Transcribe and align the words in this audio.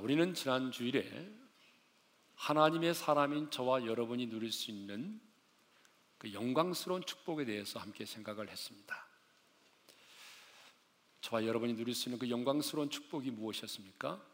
자, 0.00 0.04
우리는 0.04 0.32
지난 0.32 0.72
주일에 0.72 1.30
하나님의 2.34 2.94
사람인 2.94 3.50
저와 3.50 3.84
여러분이 3.84 4.28
누릴 4.28 4.50
수 4.50 4.70
있는 4.70 5.20
그 6.16 6.32
영광스러운 6.32 7.04
축복에 7.04 7.44
대해서 7.44 7.78
함께 7.78 8.06
생각을 8.06 8.48
했습니다. 8.48 9.06
저와 11.20 11.44
여러분이 11.44 11.74
누릴 11.74 11.94
수 11.94 12.08
있는 12.08 12.18
그 12.18 12.30
영광스러운 12.30 12.88
축복이 12.88 13.30
무엇이었습니까? 13.30 14.24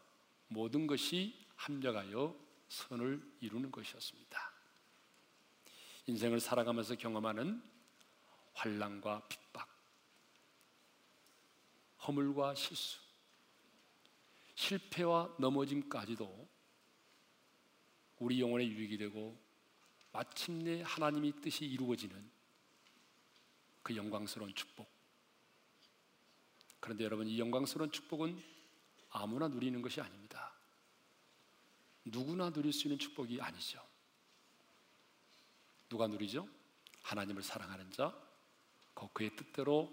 모든 0.47 0.87
것이 0.87 1.37
합력하여 1.57 2.33
선을 2.69 3.21
이루는 3.41 3.69
것이었습니다. 3.69 4.51
인생을 6.05 6.39
살아가면서 6.39 6.95
경험하는 6.95 7.61
환란과 8.53 9.27
핍박, 9.27 9.67
허물과 12.07 12.55
실수, 12.55 13.06
실패와 14.57 15.35
넘어짐까지도 15.37 16.49
우리 18.17 18.41
영혼의 18.41 18.67
유익이 18.69 18.97
되고 18.97 19.39
마침내 20.11 20.81
하나님의 20.81 21.33
뜻이 21.41 21.63
이루어지는 21.65 22.29
그 23.83 23.95
영광스러운 23.95 24.53
축복. 24.55 24.89
그런데 26.79 27.03
여러분, 27.03 27.27
이 27.27 27.39
영광스러운 27.39 27.91
축복은 27.91 28.41
아무나 29.09 29.47
누리는 29.47 29.79
것이 29.81 30.01
아닙니다. 30.01 30.53
누구나 32.03 32.49
누릴 32.49 32.73
수 32.73 32.87
있는 32.87 32.97
축복이 32.97 33.39
아니죠. 33.39 33.79
누가 35.87 36.07
누리죠? 36.07 36.49
하나님을 37.03 37.43
사랑하는 37.43 37.91
자, 37.91 38.11
그의 39.13 39.35
뜻대로 39.35 39.91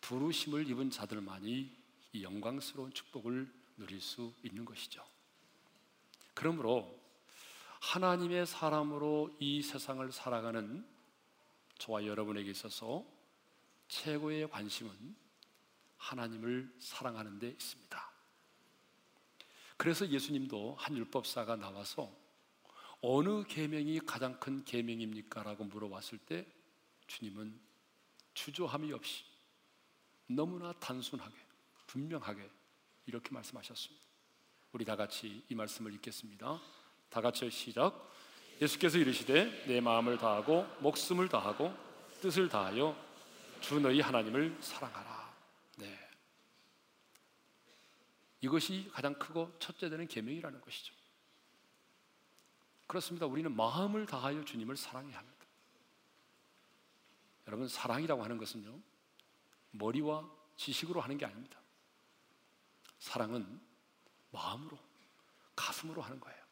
부르심을 0.00 0.70
입은 0.70 0.90
자들만이 0.90 1.76
이 2.12 2.22
영광스러운 2.22 2.92
축복을 2.92 3.63
누릴 3.76 4.00
수 4.00 4.32
있는 4.42 4.64
것이죠. 4.64 5.04
그러므로 6.34 7.00
하나님의 7.80 8.46
사람으로 8.46 9.36
이 9.40 9.62
세상을 9.62 10.10
살아가는 10.10 10.86
저와 11.78 12.06
여러분에게 12.06 12.50
있어서 12.50 13.04
최고의 13.88 14.48
관심은 14.50 15.16
하나님을 15.96 16.74
사랑하는 16.78 17.38
데 17.38 17.48
있습니다. 17.48 18.12
그래서 19.76 20.08
예수님도 20.08 20.76
한 20.78 20.96
율법사가 20.96 21.56
나와서 21.56 22.10
어느 23.00 23.44
계명이 23.44 24.00
가장 24.00 24.38
큰 24.40 24.64
계명입니까라고 24.64 25.64
물어봤을 25.64 26.18
때 26.18 26.46
주님은 27.06 27.60
주저함이 28.32 28.92
없이 28.92 29.24
너무나 30.26 30.72
단순하게 30.72 31.36
분명하게 31.86 32.50
이렇게 33.06 33.30
말씀하셨습니다. 33.30 34.04
우리 34.72 34.84
다 34.84 34.96
같이 34.96 35.44
이 35.48 35.54
말씀을 35.54 35.92
읽겠습니다. 35.94 36.60
다 37.08 37.20
같이 37.20 37.48
시작. 37.50 38.10
예수께서 38.60 38.98
이르시되 38.98 39.66
내 39.66 39.80
마음을 39.80 40.18
다하고 40.18 40.66
목숨을 40.80 41.28
다하고 41.28 41.74
뜻을 42.20 42.48
다하여 42.48 42.96
주 43.60 43.80
너희 43.80 44.00
하나님을 44.00 44.56
사랑하라. 44.60 45.34
네. 45.78 45.98
이것이 48.40 48.90
가장 48.92 49.14
크고 49.14 49.52
첫째 49.58 49.88
되는 49.88 50.06
계명이라는 50.06 50.60
것이죠. 50.60 50.94
그렇습니다. 52.86 53.26
우리는 53.26 53.54
마음을 53.54 54.06
다하여 54.06 54.44
주님을 54.44 54.76
사랑해야 54.76 55.18
합니다. 55.18 55.46
여러분 57.46 57.68
사랑이라고 57.68 58.22
하는 58.22 58.38
것은요. 58.38 58.78
머리와 59.72 60.28
지식으로 60.56 61.00
하는 61.00 61.18
게 61.18 61.26
아닙니다. 61.26 61.58
사랑은 63.04 63.60
마음으로 64.30 64.78
가슴으로 65.54 66.00
하는 66.00 66.18
거예요. 66.18 66.42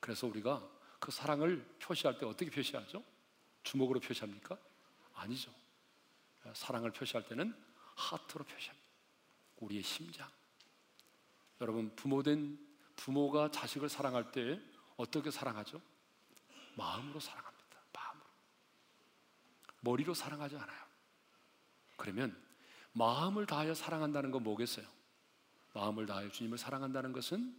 그래서 0.00 0.26
우리가 0.26 0.66
그 0.98 1.10
사랑을 1.10 1.62
표시할 1.78 2.16
때 2.16 2.24
어떻게 2.24 2.50
표시하죠? 2.50 3.04
주먹으로 3.62 4.00
표시합니까? 4.00 4.56
아니죠. 5.12 5.52
사랑을 6.54 6.92
표시할 6.92 7.28
때는 7.28 7.54
하트로 7.94 8.44
표시합니다. 8.44 8.88
우리의 9.58 9.82
심장. 9.82 10.26
여러분 11.60 11.94
부모된 11.94 12.58
부모가 12.96 13.50
자식을 13.50 13.90
사랑할 13.90 14.32
때 14.32 14.58
어떻게 14.96 15.30
사랑하죠? 15.30 15.78
마음으로 16.74 17.20
사랑합니다. 17.20 17.76
마음으로. 17.92 18.26
머리로 19.82 20.14
사랑하지 20.14 20.56
않아요. 20.56 20.86
그러면 21.98 22.42
마음을 22.92 23.44
다하여 23.44 23.74
사랑한다는 23.74 24.30
건 24.30 24.42
뭐겠어요? 24.42 24.95
마음을 25.76 26.06
다하여 26.06 26.30
주님을 26.30 26.56
사랑한다는 26.56 27.12
것은 27.12 27.54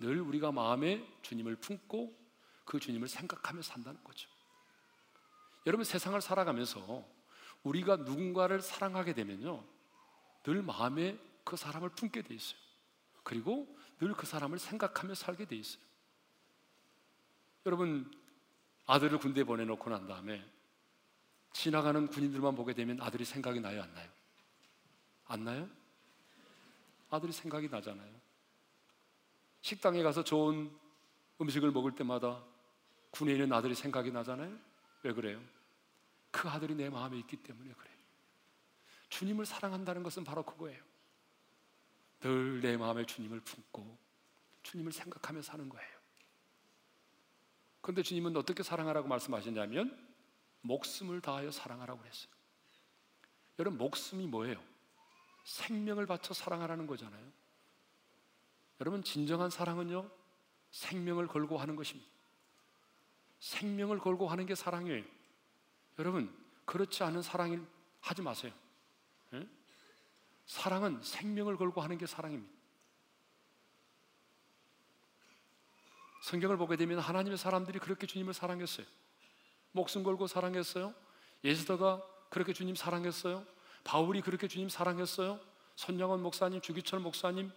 늘 0.00 0.20
우리가 0.20 0.50
마음에 0.50 1.06
주님을 1.22 1.56
품고 1.56 2.20
그 2.64 2.80
주님을 2.80 3.06
생각하며 3.06 3.62
산다는 3.62 4.02
거죠. 4.02 4.28
여러분 5.66 5.84
세상을 5.84 6.20
살아가면서 6.20 7.06
우리가 7.62 7.96
누군가를 7.96 8.60
사랑하게 8.60 9.14
되면요. 9.14 9.64
늘 10.42 10.62
마음에 10.62 11.16
그 11.44 11.56
사람을 11.56 11.90
품게 11.90 12.22
돼 12.22 12.34
있어요. 12.34 12.60
그리고 13.22 13.78
늘 14.00 14.14
그 14.14 14.26
사람을 14.26 14.58
생각하며 14.58 15.14
살게 15.14 15.44
돼 15.44 15.54
있어요. 15.54 15.80
여러분 17.66 18.10
아들을 18.86 19.18
군대에 19.18 19.44
보내놓고 19.44 19.88
난 19.90 20.08
다음에 20.08 20.44
지나가는 21.52 22.08
군인들만 22.08 22.56
보게 22.56 22.74
되면 22.74 23.00
아들이 23.00 23.24
생각이 23.24 23.60
나요, 23.60 23.80
안 23.80 23.94
나요? 23.94 24.10
안 25.26 25.44
나요? 25.44 25.81
아들이 27.12 27.32
생각이 27.32 27.68
나잖아요. 27.68 28.10
식당에 29.60 30.02
가서 30.02 30.24
좋은 30.24 30.74
음식을 31.40 31.70
먹을 31.70 31.94
때마다 31.94 32.42
군에 33.10 33.32
있는 33.32 33.52
아들이 33.52 33.74
생각이 33.74 34.10
나잖아요. 34.10 34.56
왜 35.02 35.12
그래요? 35.12 35.40
그 36.30 36.48
아들이 36.48 36.74
내 36.74 36.88
마음에 36.88 37.18
있기 37.18 37.36
때문에 37.36 37.72
그래요. 37.74 37.96
주님을 39.10 39.44
사랑한다는 39.44 40.02
것은 40.02 40.24
바로 40.24 40.42
그거예요. 40.42 40.82
늘 42.20 42.60
내 42.62 42.76
마음에 42.76 43.04
주님을 43.04 43.40
품고 43.40 43.98
주님을 44.62 44.92
생각하며 44.92 45.42
사는 45.42 45.68
거예요. 45.68 45.92
그런데 47.80 48.02
주님은 48.02 48.36
어떻게 48.36 48.62
사랑하라고 48.62 49.08
말씀하셨냐면 49.08 49.98
목숨을 50.62 51.20
다하여 51.20 51.50
사랑하라고 51.50 52.00
그랬어요. 52.00 52.32
여러분 53.58 53.76
목숨이 53.78 54.26
뭐예요? 54.28 54.71
생명을 55.44 56.06
바쳐 56.06 56.34
사랑하라는 56.34 56.86
거잖아요. 56.86 57.32
여러분 58.80 59.02
진정한 59.02 59.50
사랑은요 59.50 60.10
생명을 60.70 61.26
걸고 61.26 61.58
하는 61.58 61.76
것입니다. 61.76 62.10
생명을 63.40 63.98
걸고 63.98 64.28
하는 64.28 64.46
게 64.46 64.54
사랑이에요. 64.54 65.04
여러분 65.98 66.34
그렇지 66.64 67.02
않은 67.04 67.22
사랑을 67.22 67.66
하지 68.00 68.22
마세요. 68.22 68.52
네? 69.30 69.46
사랑은 70.46 71.02
생명을 71.02 71.56
걸고 71.56 71.80
하는 71.80 71.98
게 71.98 72.06
사랑입니다. 72.06 72.52
성경을 76.22 76.56
보게 76.56 76.76
되면 76.76 77.00
하나님의 77.00 77.36
사람들이 77.36 77.80
그렇게 77.80 78.06
주님을 78.06 78.32
사랑했어요. 78.32 78.86
목숨 79.72 80.04
걸고 80.04 80.28
사랑했어요. 80.28 80.94
예수더가 81.42 82.02
그렇게 82.30 82.52
주님 82.52 82.76
사랑했어요. 82.76 83.44
바울이 83.84 84.20
그렇게 84.20 84.48
주님 84.48 84.68
사랑했어요. 84.68 85.40
손양원 85.76 86.22
목사님, 86.22 86.60
주기철 86.60 87.00
목사님, 87.00 87.50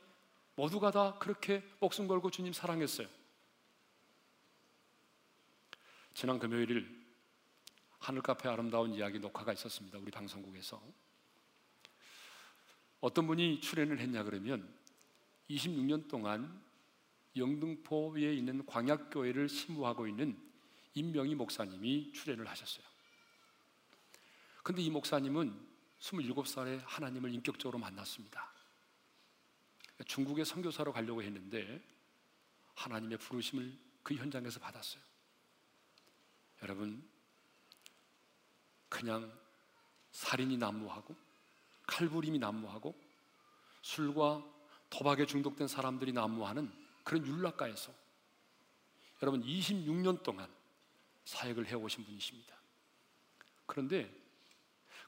모두가 0.56 0.92
다 0.92 1.18
그렇게 1.20 1.64
목숨 1.80 2.08
걸고 2.08 2.32
주님 2.32 2.54
사랑했어요. 2.54 3.08
지난 6.14 6.40
금요일 6.40 7.06
하늘 8.00 8.22
카페 8.22 8.48
아름다운 8.48 8.94
이야기 8.94 9.20
녹화가 9.20 9.52
있었습니다. 9.54 9.98
우리 9.98 10.12
방송국에서. 10.12 10.82
어떤 13.02 13.28
분이 13.28 13.60
출연을 13.60 14.00
했냐 14.00 14.24
그러면 14.24 14.74
26년 15.50 16.08
동안 16.08 16.64
영등포에 17.36 18.34
있는 18.34 18.66
광약교회를 18.66 19.50
심무하고 19.50 20.08
있는 20.08 20.40
임명희 20.94 21.36
목사님이 21.36 22.14
출연을 22.14 22.48
하셨어요. 22.48 22.86
근데 24.64 24.82
이 24.82 24.90
목사님은 24.90 25.75
27살에 26.00 26.82
하나님을 26.86 27.34
인격적으로 27.34 27.80
만났습니다. 27.80 28.52
중국에 30.06 30.44
선교사로 30.44 30.92
가려고 30.92 31.24
했는데 31.24 31.82
하나님의 32.76 33.18
부르심을 33.18 33.78
그 34.04 34.16
현장에서 34.16 34.60
받았어요. 34.60 35.02
여러분, 36.62 37.08
그냥 38.90 39.32
살인이 40.12 40.58
난무하고 40.58 41.16
칼부림이 41.88 42.40
난무하고 42.40 43.00
술과 43.82 44.44
도박에 44.90 45.26
중독된 45.26 45.68
사람들이 45.68 46.14
난무하는 46.14 46.72
그런 47.04 47.26
율락가에서 47.26 47.94
여러분 49.22 49.44
26년 49.44 50.24
동안 50.24 50.50
사역을 51.26 51.68
해오신 51.68 52.06
분이십니다. 52.06 52.56
그런데 53.66 54.25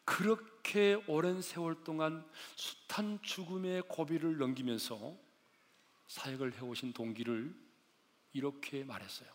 그렇게 0.08 0.94
오랜 1.08 1.42
세월 1.42 1.84
동안 1.84 2.26
숱한 2.56 3.22
죽음의 3.24 3.84
고비를 3.90 4.38
넘기면서 4.38 5.18
사역을 6.08 6.54
해오신 6.54 6.94
동기를 6.94 7.54
이렇게 8.32 8.86
말했어요. 8.86 9.30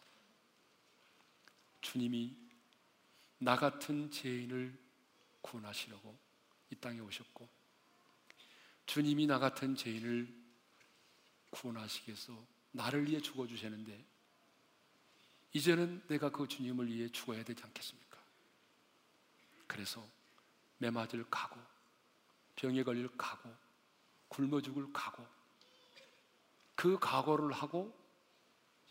주님이 1.82 2.34
나 3.36 3.54
같은 3.56 4.10
죄인을 4.10 4.74
구원하시려고 5.42 6.16
이 6.70 6.76
땅에 6.76 7.00
오셨고, 7.00 7.46
주님이 8.86 9.26
나 9.26 9.38
같은 9.38 9.76
죄인을 9.76 10.26
구원하시기 11.50 12.08
위해서 12.08 12.46
나를 12.70 13.06
위해 13.06 13.20
죽어주셨는데, 13.20 14.02
이제는 15.52 16.06
내가 16.08 16.30
그 16.30 16.48
주님을 16.48 16.86
위해 16.86 17.10
죽어야 17.10 17.44
되지 17.44 17.62
않겠습니까? 17.62 18.18
그래서 19.66 20.21
매 20.82 20.90
맞을 20.90 21.24
각오, 21.30 21.60
병에 22.56 22.82
걸릴 22.82 23.08
각오, 23.16 23.48
굶어 24.26 24.60
죽을 24.60 24.92
각오, 24.92 25.24
그 26.74 26.98
각오를 26.98 27.52
하고 27.52 27.96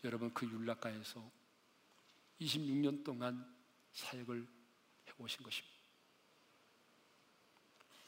여러분 0.02 0.32
그 0.32 0.46
율락가에서 0.46 1.22
26년 2.40 3.04
동안 3.04 3.54
사역을 3.92 4.48
해오신 5.06 5.42
것입니다. 5.42 5.76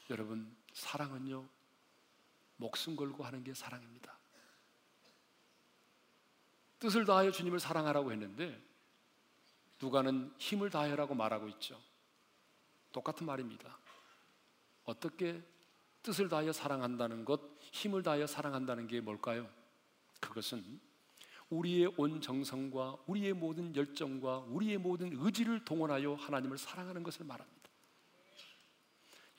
여러분 0.09 0.57
사랑은요 0.73 1.47
목숨 2.55 2.95
걸고 2.95 3.23
하는 3.23 3.43
게 3.43 3.53
사랑입니다. 3.53 4.17
뜻을 6.79 7.05
다하여 7.05 7.31
주님을 7.31 7.59
사랑하라고 7.59 8.11
했는데 8.11 8.59
누가는 9.79 10.33
힘을 10.39 10.71
다해라고 10.71 11.13
말하고 11.13 11.47
있죠. 11.49 11.79
똑같은 12.95 13.25
말입니다. 13.25 13.77
어떻게 14.85 15.43
뜻을 16.01 16.29
다하여 16.29 16.53
사랑한다는 16.53 17.25
것, 17.25 17.41
힘을 17.59 18.03
다하여 18.03 18.25
사랑한다는 18.25 18.87
게 18.87 19.01
뭘까요? 19.01 19.49
그것은 20.21 20.79
우리의 21.49 21.93
온 21.97 22.21
정성과 22.21 22.97
우리의 23.05 23.33
모든 23.33 23.75
열정과 23.75 24.45
우리의 24.47 24.77
모든 24.77 25.11
의지를 25.13 25.65
동원하여 25.65 26.13
하나님을 26.13 26.57
사랑하는 26.57 27.03
것을 27.03 27.25
말합니다. 27.25 27.69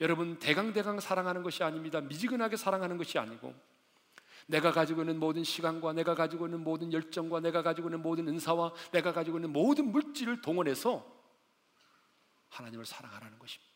여러분 0.01 0.37
대강대강 0.37 0.99
사랑하는 0.99 1.41
것이 1.41 1.63
아닙니다. 1.63 1.99
미지근하게 1.99 2.57
사랑하는 2.57 2.97
것이 2.97 3.17
아니고 3.17 3.55
내가 4.45 4.71
가지고 4.71 5.01
있는 5.01 5.19
모든 5.19 5.43
시간과 5.43 5.93
내가 5.93 6.13
가지고 6.13 6.45
있는 6.45 6.63
모든 6.63 6.93
열정과 6.93 7.39
내가 7.39 7.63
가지고 7.63 7.87
있는 7.87 8.03
모든 8.03 8.27
은사와 8.27 8.71
내가 8.91 9.13
가지고 9.13 9.37
있는 9.39 9.51
모든 9.51 9.91
물질을 9.91 10.41
동원해서 10.41 11.16
하나님을 12.49 12.85
사랑하라는 12.85 13.39
것입니다. 13.39 13.73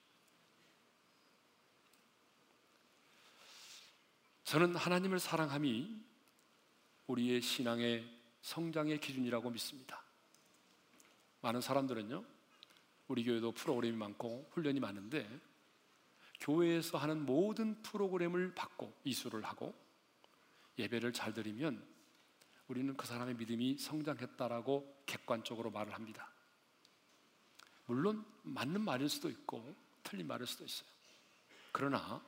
저는 4.43 4.75
하나님을 4.75 5.19
사랑함이 5.19 6.03
우리의 7.07 7.41
신앙의 7.41 8.05
성장의 8.41 8.99
기준이라고 8.99 9.49
믿습니다. 9.51 10.03
많은 11.41 11.61
사람들은요, 11.61 12.23
우리 13.07 13.23
교회도 13.23 13.53
프로그램이 13.53 13.95
많고 13.95 14.49
훈련이 14.51 14.79
많은데, 14.79 15.27
교회에서 16.41 16.97
하는 16.97 17.25
모든 17.25 17.81
프로그램을 17.81 18.53
받고 18.55 18.93
이수를 19.03 19.43
하고 19.43 19.73
예배를 20.77 21.13
잘 21.13 21.33
드리면 21.33 21.87
우리는 22.67 22.95
그 22.97 23.05
사람의 23.05 23.35
믿음이 23.35 23.77
성장했다라고 23.77 25.03
객관적으로 25.05 25.69
말을 25.69 25.93
합니다. 25.93 26.30
물론 27.85 28.25
맞는 28.43 28.81
말일 28.81 29.09
수도 29.09 29.29
있고 29.29 29.75
틀린 30.03 30.27
말일 30.27 30.47
수도 30.47 30.63
있어요. 30.63 30.89
그러나 31.71 32.21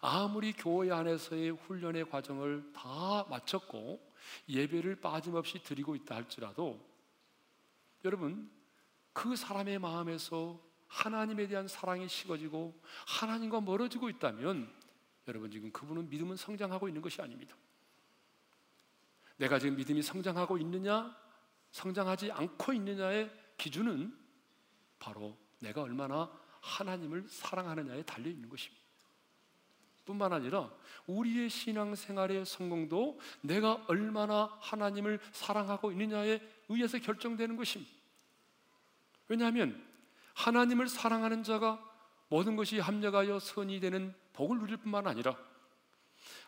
아무리 0.00 0.52
교회 0.52 0.90
안에서의 0.90 1.50
훈련의 1.50 2.08
과정을 2.10 2.72
다 2.72 3.24
마쳤고 3.28 4.00
예배를 4.48 5.00
빠짐없이 5.00 5.62
드리고 5.62 5.94
있다 5.96 6.16
할지라도 6.16 6.80
여러분 8.04 8.50
그 9.12 9.34
사람의 9.34 9.78
마음에서 9.78 10.60
하나님에 10.88 11.48
대한 11.48 11.66
사랑이 11.66 12.08
식어지고 12.08 12.80
하나님과 13.06 13.60
멀어지고 13.60 14.08
있다면 14.10 14.72
여러분 15.28 15.50
지금 15.50 15.72
그분은 15.72 16.08
믿음은 16.08 16.36
성장하고 16.36 16.88
있는 16.88 17.02
것이 17.02 17.20
아닙니다. 17.20 17.56
내가 19.36 19.58
지금 19.58 19.76
믿음이 19.76 20.02
성장하고 20.02 20.58
있느냐, 20.58 21.14
성장하지 21.72 22.32
않고 22.32 22.72
있느냐의 22.72 23.30
기준은 23.58 24.16
바로 24.98 25.36
내가 25.60 25.82
얼마나 25.82 26.30
하나님을 26.60 27.26
사랑하느냐에 27.28 28.02
달려 28.02 28.30
있는 28.30 28.48
것입니다. 28.48 28.84
뿐만 30.04 30.32
아니라 30.32 30.70
우리의 31.06 31.50
신앙생활의 31.50 32.46
성공도 32.46 33.18
내가 33.42 33.84
얼마나 33.88 34.56
하나님을 34.60 35.20
사랑하고 35.32 35.90
있느냐에 35.92 36.40
의해서 36.68 36.98
결정되는 36.98 37.56
것입니다. 37.56 37.92
왜냐하면 39.28 39.84
하나님을 40.34 40.88
사랑하는 40.88 41.42
자가 41.42 41.82
모든 42.28 42.56
것이 42.56 42.78
합력하여 42.78 43.38
선이 43.40 43.80
되는 43.80 44.14
복을 44.32 44.58
누릴 44.58 44.76
뿐만 44.76 45.06
아니라 45.06 45.36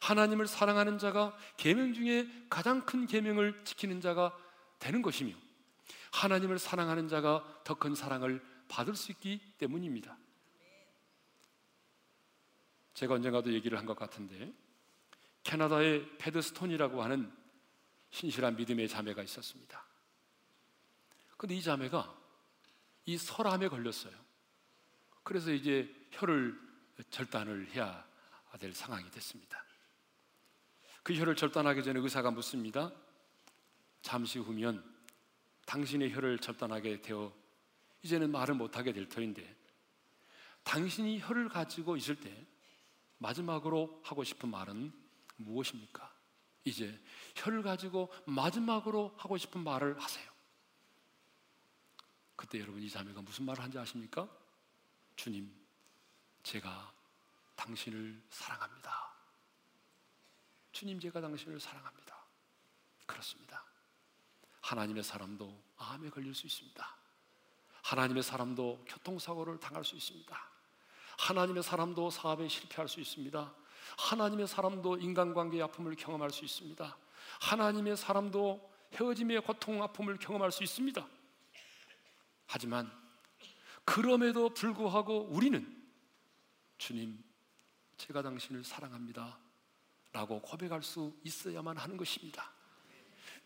하나님을 0.01 0.47
사랑하는 0.47 0.99
자가 0.99 1.37
계명 1.57 1.93
중에 1.93 2.29
가장 2.49 2.85
큰 2.85 3.07
계명을 3.07 3.65
지키는 3.65 4.01
자가 4.01 4.37
되는 4.79 5.03
것이며 5.03 5.35
하나님을 6.13 6.59
사랑하는 6.59 7.09
자가 7.09 7.63
더 7.65 7.75
큰 7.75 7.95
사랑을 7.95 8.43
받을 8.69 8.95
수 8.95 9.13
있기 9.13 9.41
때문입니다. 9.59 10.17
제가 12.95 13.15
언젠가도 13.15 13.53
얘기를 13.53 13.79
한 13.79 13.87
것 13.87 13.97
같은데 13.97 14.53
캐나다의 15.45 16.19
패드스톤이라고 16.19 17.03
하는 17.03 17.33
신실한 18.11 18.57
믿음의 18.57 18.89
자매가 18.89 19.23
있었습니다. 19.23 19.85
근데 21.37 21.55
이 21.55 21.63
자매가 21.63 22.17
이 23.07 23.17
설암에 23.17 23.69
걸렸어요. 23.69 24.13
그래서 25.23 25.53
이제 25.53 25.95
혀를 26.11 26.59
절단을 27.11 27.69
해야 27.71 28.07
될 28.59 28.75
상황이 28.75 29.09
됐습니다. 29.11 29.63
그 31.03 31.15
혀를 31.15 31.37
절단하기 31.37 31.85
전에 31.85 32.01
의사가 32.01 32.31
묻습니다. 32.33 32.93
잠시 34.03 34.39
후면 34.39 34.83
당신의 35.69 36.13
혀를 36.13 36.39
절단하게 36.39 37.03
되어 37.03 37.31
이제는 38.01 38.31
말을 38.31 38.55
못하게 38.55 38.93
될 38.95 39.07
터인데 39.07 39.55
당신이 40.63 41.21
혀를 41.21 41.51
가지고 41.51 41.97
있을 41.99 42.19
때 42.19 42.47
마지막으로 43.19 44.01
하고 44.03 44.25
싶은 44.25 44.49
말은 44.49 44.93
무엇입니까? 45.37 46.11
이제 46.65 46.99
혀를 47.37 47.63
가지고 47.63 48.11
마지막으로 48.27 49.15
하고 49.19 49.37
싶은 49.37 49.63
말을 49.63 50.01
하세요. 50.01 50.27
그때 52.35 52.61
여러분 52.61 52.83
이 52.83 52.89
자매가 52.89 53.21
무슨 53.21 53.45
말을 53.45 53.63
한지 53.63 53.79
아십니까? 53.79 54.27
주님, 55.17 55.53
제가 56.45 56.95
당신을 57.57 58.23
사랑합니다. 58.31 59.15
주님, 60.73 60.99
제가 60.99 61.21
당신을 61.21 61.61
사랑합니다. 61.61 62.25
그렇습니다. 63.07 63.68
하나님의 64.69 65.03
사람도 65.03 65.59
암에 65.79 66.11
걸릴 66.11 66.35
수 66.35 66.47
있습니다. 66.47 66.97
하나님의 67.83 68.23
사람도 68.23 68.85
교통사고를 68.87 69.59
당할 69.59 69.83
수 69.83 69.97
있습니다. 69.97 70.39
하나님의 71.17 71.63
사람도 71.63 72.11
사업에 72.11 72.47
실패할 72.49 72.87
수 72.87 73.01
있습니다. 73.01 73.55
하나님의 73.97 74.47
사람도 74.47 74.99
인간관계의 74.99 75.63
아픔을 75.63 75.97
경험할 75.97 76.31
수 76.31 76.45
있습니다. 76.45 76.97
하나님의 77.41 77.97
사람도 77.97 78.71
헤어짐의 78.93 79.41
고통, 79.41 79.83
아픔을 79.83 80.19
경험할 80.19 80.53
수 80.53 80.63
있습니다. 80.63 81.07
하지만 82.47 82.93
그럼에도 83.87 84.51
불구하고 84.53 85.29
우리는 85.31 85.83
주님, 86.77 87.25
제가 87.97 88.21
당신을 88.21 88.65
사랑합니다. 88.65 89.39
라고 90.13 90.43
고백할 90.43 90.83
수 90.83 91.19
있어야만 91.25 91.79
하는 91.79 91.97
것입니다. 91.97 92.58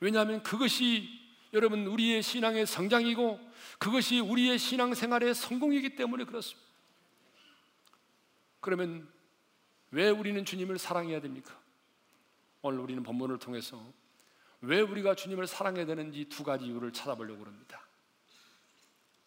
왜냐하면 0.02 0.42
그것이 0.42 1.08
여러분 1.52 1.86
우리의 1.86 2.24
신앙의 2.24 2.66
성장이고 2.66 3.38
그것이 3.78 4.18
우리의 4.18 4.58
신앙생활의 4.58 5.32
성공이기 5.32 5.94
때문에 5.94 6.24
그렇습니다. 6.24 6.68
그러면 8.58 9.08
왜 9.92 10.10
우리는 10.10 10.44
주님을 10.44 10.78
사랑해야 10.78 11.20
됩니까? 11.20 11.56
오늘 12.62 12.80
우리는 12.80 13.00
본문을 13.04 13.38
통해서 13.38 13.80
왜 14.60 14.80
우리가 14.80 15.14
주님을 15.14 15.46
사랑해야 15.46 15.86
되는지 15.86 16.24
두 16.24 16.42
가지 16.42 16.64
이유를 16.64 16.92
찾아보려고 16.92 17.44
합니다. 17.44 17.86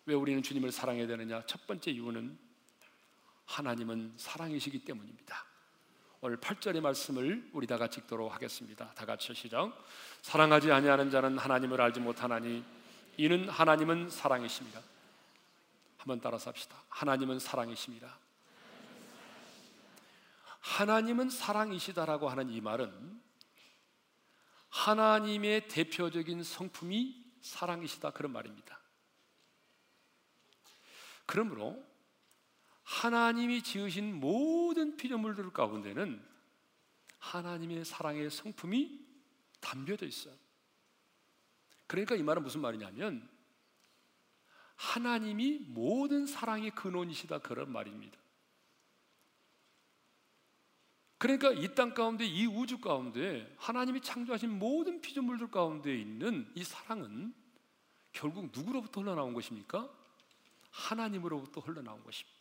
왜 0.05 0.13
우리는 0.13 0.43
주님을 0.43 0.73
사랑해야 0.73 1.07
되느냐? 1.07 1.45
첫 1.45 1.65
번째 1.67 1.91
이유는 1.91 2.37
하나님은 3.45 4.15
사랑이시기 4.17 4.83
때문입니다. 4.83 5.45
오늘 6.25 6.37
8절의 6.37 6.81
말씀을 6.81 7.51
우리 7.53 7.67
다 7.67 7.77
같이 7.77 7.99
읽도록 7.99 8.33
하겠습니다. 8.33 8.91
다 8.95 9.05
같이 9.05 9.31
시작. 9.35 9.71
사랑하지 10.23 10.71
아니하는 10.71 11.11
자는 11.11 11.37
하나님을 11.37 11.79
알지 11.79 11.99
못하나니 11.99 12.65
이는 13.17 13.47
하나님은 13.47 14.09
사랑이십니다. 14.09 14.81
한번 15.97 16.19
따라서 16.21 16.49
합시다. 16.49 16.77
하나님은 16.89 17.37
사랑이십니다. 17.37 18.17
하나님은 20.61 21.29
사랑이시다라고 21.29 22.27
하는 22.27 22.49
이 22.49 22.59
말은 22.59 23.21
하나님의 24.69 25.67
대표적인 25.67 26.41
성품이 26.41 27.23
사랑이시다 27.43 28.09
그런 28.09 28.31
말입니다. 28.31 28.79
그러므로 31.27 31.85
하나님이 32.85 33.63
지으신 33.63 34.19
모든 34.19 34.95
피조물들 34.95 35.51
가운데는 35.51 36.23
하나님의 37.17 37.83
사랑의 37.83 38.29
성품이 38.29 39.03
담겨져 39.59 40.05
있어요. 40.05 40.35
그러니까 41.87 42.15
이 42.15 42.23
말은 42.23 42.43
무슨 42.43 42.61
말이냐면 42.61 43.27
하나님이 44.75 45.59
모든 45.67 46.25
사랑의 46.27 46.71
근원이시다 46.71 47.39
그런 47.39 47.71
말입니다. 47.71 48.17
그러니까 51.17 51.51
이 51.53 51.73
땅 51.73 51.93
가운데 51.93 52.25
이 52.25 52.45
우주 52.45 52.79
가운데 52.79 53.51
하나님이 53.57 54.01
창조하신 54.01 54.59
모든 54.59 55.01
피조물들 55.01 55.49
가운데 55.49 55.95
있는 55.97 56.51
이 56.53 56.63
사랑은 56.63 57.33
결국 58.11 58.51
누구로부터 58.53 59.01
흘러나온 59.01 59.33
것입니까? 59.33 59.89
하나님으로부터 60.69 61.61
흘러나온 61.61 62.03
것입니다. 62.03 62.34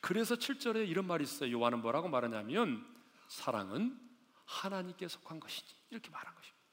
그래서 0.00 0.34
7절에 0.34 0.88
이런 0.88 1.06
말이 1.06 1.24
있어요. 1.24 1.50
요한은 1.52 1.80
뭐라고 1.80 2.08
말하냐면 2.08 2.84
사랑은 3.28 3.98
하나님께 4.44 5.08
속한 5.08 5.40
것이지 5.40 5.74
이렇게 5.90 6.10
말한 6.10 6.34
것입니다. 6.34 6.64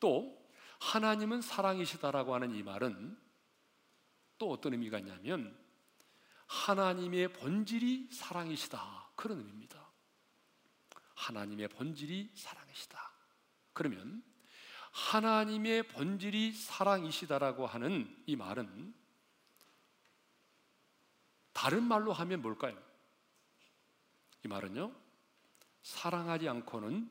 또 0.00 0.44
하나님은 0.80 1.40
사랑이시다라고 1.40 2.34
하는 2.34 2.54
이 2.54 2.62
말은 2.62 3.18
또 4.38 4.50
어떤 4.50 4.72
의미가 4.72 4.98
있냐면 4.98 5.56
하나님의 6.46 7.32
본질이 7.32 8.10
사랑이시다. 8.12 9.10
그런 9.16 9.38
의미입니다. 9.38 9.90
하나님의 11.14 11.68
본질이 11.68 12.32
사랑이시다. 12.34 13.12
그러면 13.72 14.22
하나님의 14.92 15.88
본질이 15.88 16.52
사랑이시다라고 16.52 17.66
하는 17.66 18.22
이 18.26 18.36
말은 18.36 18.94
다른 21.54 21.84
말로 21.84 22.12
하면 22.12 22.42
뭘까요? 22.42 22.76
이 24.44 24.48
말은요, 24.48 24.94
사랑하지 25.82 26.48
않고는 26.48 27.10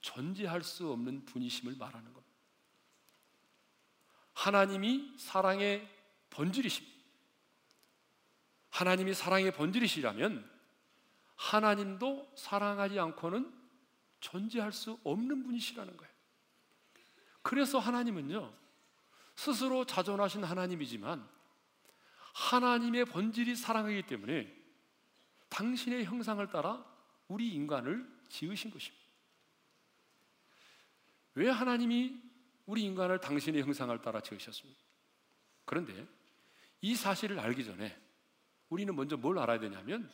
존재할 0.00 0.62
수 0.62 0.92
없는 0.92 1.24
분이심을 1.24 1.74
말하는 1.76 2.12
겁니다. 2.12 2.30
하나님이 4.34 5.14
사랑의 5.18 5.88
본질이십니다. 6.30 7.00
하나님이 8.70 9.14
사랑의 9.14 9.52
본질이시라면 9.52 10.48
하나님도 11.36 12.32
사랑하지 12.36 13.00
않고는 13.00 13.52
존재할 14.20 14.72
수 14.72 14.98
없는 15.02 15.42
분이시라는 15.42 15.96
거예요. 15.96 16.12
그래서 17.42 17.78
하나님은요, 17.78 18.52
스스로 19.34 19.86
자존하신 19.86 20.44
하나님이지만 20.44 21.26
하나님의 22.40 23.04
본질이 23.04 23.54
사랑이기 23.54 24.06
때문에 24.06 24.50
당신의 25.50 26.06
형상을 26.06 26.44
따라 26.48 26.84
우리 27.28 27.50
인간을 27.50 28.08
지으신 28.30 28.70
것입니다. 28.70 29.04
왜 31.34 31.50
하나님이 31.50 32.18
우리 32.64 32.82
인간을 32.84 33.20
당신의 33.20 33.62
형상을 33.62 34.00
따라 34.00 34.20
지으셨습니까? 34.20 34.80
그런데 35.66 36.06
이 36.80 36.94
사실을 36.94 37.38
알기 37.38 37.64
전에 37.64 38.00
우리는 38.70 38.94
먼저 38.96 39.16
뭘 39.16 39.38
알아야 39.38 39.60
되냐면 39.60 40.10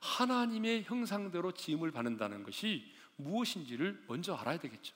하나님의 0.00 0.84
형상대로 0.84 1.52
지음을 1.52 1.90
받는다는 1.90 2.42
것이 2.42 2.94
무엇인지를 3.16 4.04
먼저 4.06 4.34
알아야 4.34 4.58
되겠죠. 4.58 4.94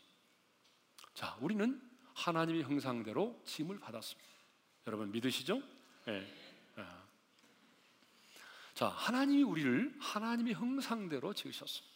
자, 1.14 1.36
우리는 1.40 1.80
하나님의 2.14 2.64
형상대로 2.64 3.40
지음을 3.46 3.78
받았습니다. 3.80 4.30
여러분 4.86 5.10
믿으시죠? 5.10 5.62
네. 6.06 6.39
자, 8.80 8.88
하나님이 8.88 9.42
우리를 9.42 9.94
하나님의 10.00 10.54
형상대로 10.54 11.34
지으셨습니다. 11.34 11.94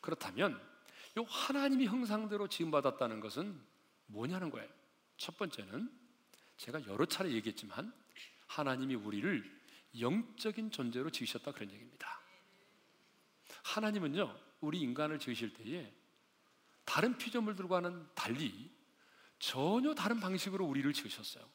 그렇다면 0.00 0.60
이 1.16 1.24
하나님의 1.24 1.86
형상대로 1.86 2.48
지음 2.48 2.72
받았다는 2.72 3.20
것은 3.20 3.56
뭐냐는 4.06 4.50
거예요. 4.50 4.68
첫 5.16 5.38
번째는 5.38 5.88
제가 6.56 6.84
여러 6.88 7.06
차례 7.06 7.30
얘기했지만 7.30 7.92
하나님이 8.48 8.96
우리를 8.96 9.60
영적인 10.00 10.72
존재로 10.72 11.10
지으셨다 11.10 11.52
그런 11.52 11.70
얘기입니다. 11.70 12.20
하나님은요, 13.62 14.36
우리 14.60 14.80
인간을 14.80 15.20
지으실 15.20 15.54
때에 15.54 15.94
다른 16.84 17.16
피조물들과는 17.16 18.08
달리 18.16 18.68
전혀 19.38 19.94
다른 19.94 20.18
방식으로 20.18 20.66
우리를 20.66 20.92
지으셨어요. 20.92 21.48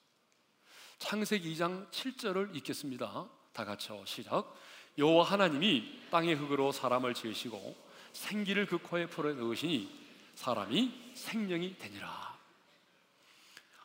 창세기 0.99 1.53
2장 1.53 1.91
7절을 1.91 2.55
읽겠습니다. 2.55 3.42
다 3.53 3.63
같이요. 3.65 4.03
시작. 4.05 4.53
여호와 4.97 5.23
하나님이 5.25 6.07
땅의 6.11 6.35
흙으로 6.35 6.71
사람을 6.71 7.13
지으시고 7.13 7.75
생기를 8.11 8.65
그 8.65 8.77
코에 8.79 9.05
풀어 9.07 9.33
넣으시니 9.33 10.03
사람이 10.35 11.13
생명이 11.15 11.77
되니라. 11.77 12.37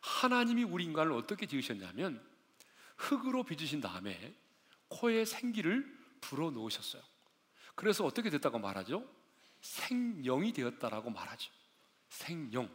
하나님이 0.01 0.65
우리 0.65 0.85
인간을 0.85 1.13
어떻게 1.13 1.47
지으셨냐면 1.47 2.23
흙으로 2.97 3.45
빚으신 3.45 3.81
다음에 3.81 4.35
코에 4.89 5.25
생기를 5.25 5.99
불어 6.21 6.51
넣으셨어요. 6.51 7.03
그래서 7.75 8.05
어떻게 8.05 8.31
됐다고 8.31 8.59
말하죠? 8.59 9.05
생영이 9.61 10.53
되었다라고 10.53 11.11
말하죠. 11.11 11.51
생영. 12.09 12.69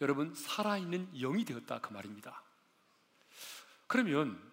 여러분, 0.00 0.34
살아있는 0.34 1.12
영이 1.14 1.44
되었다. 1.44 1.80
그 1.80 1.92
말입니다. 1.92 2.42
그러면 3.86 4.49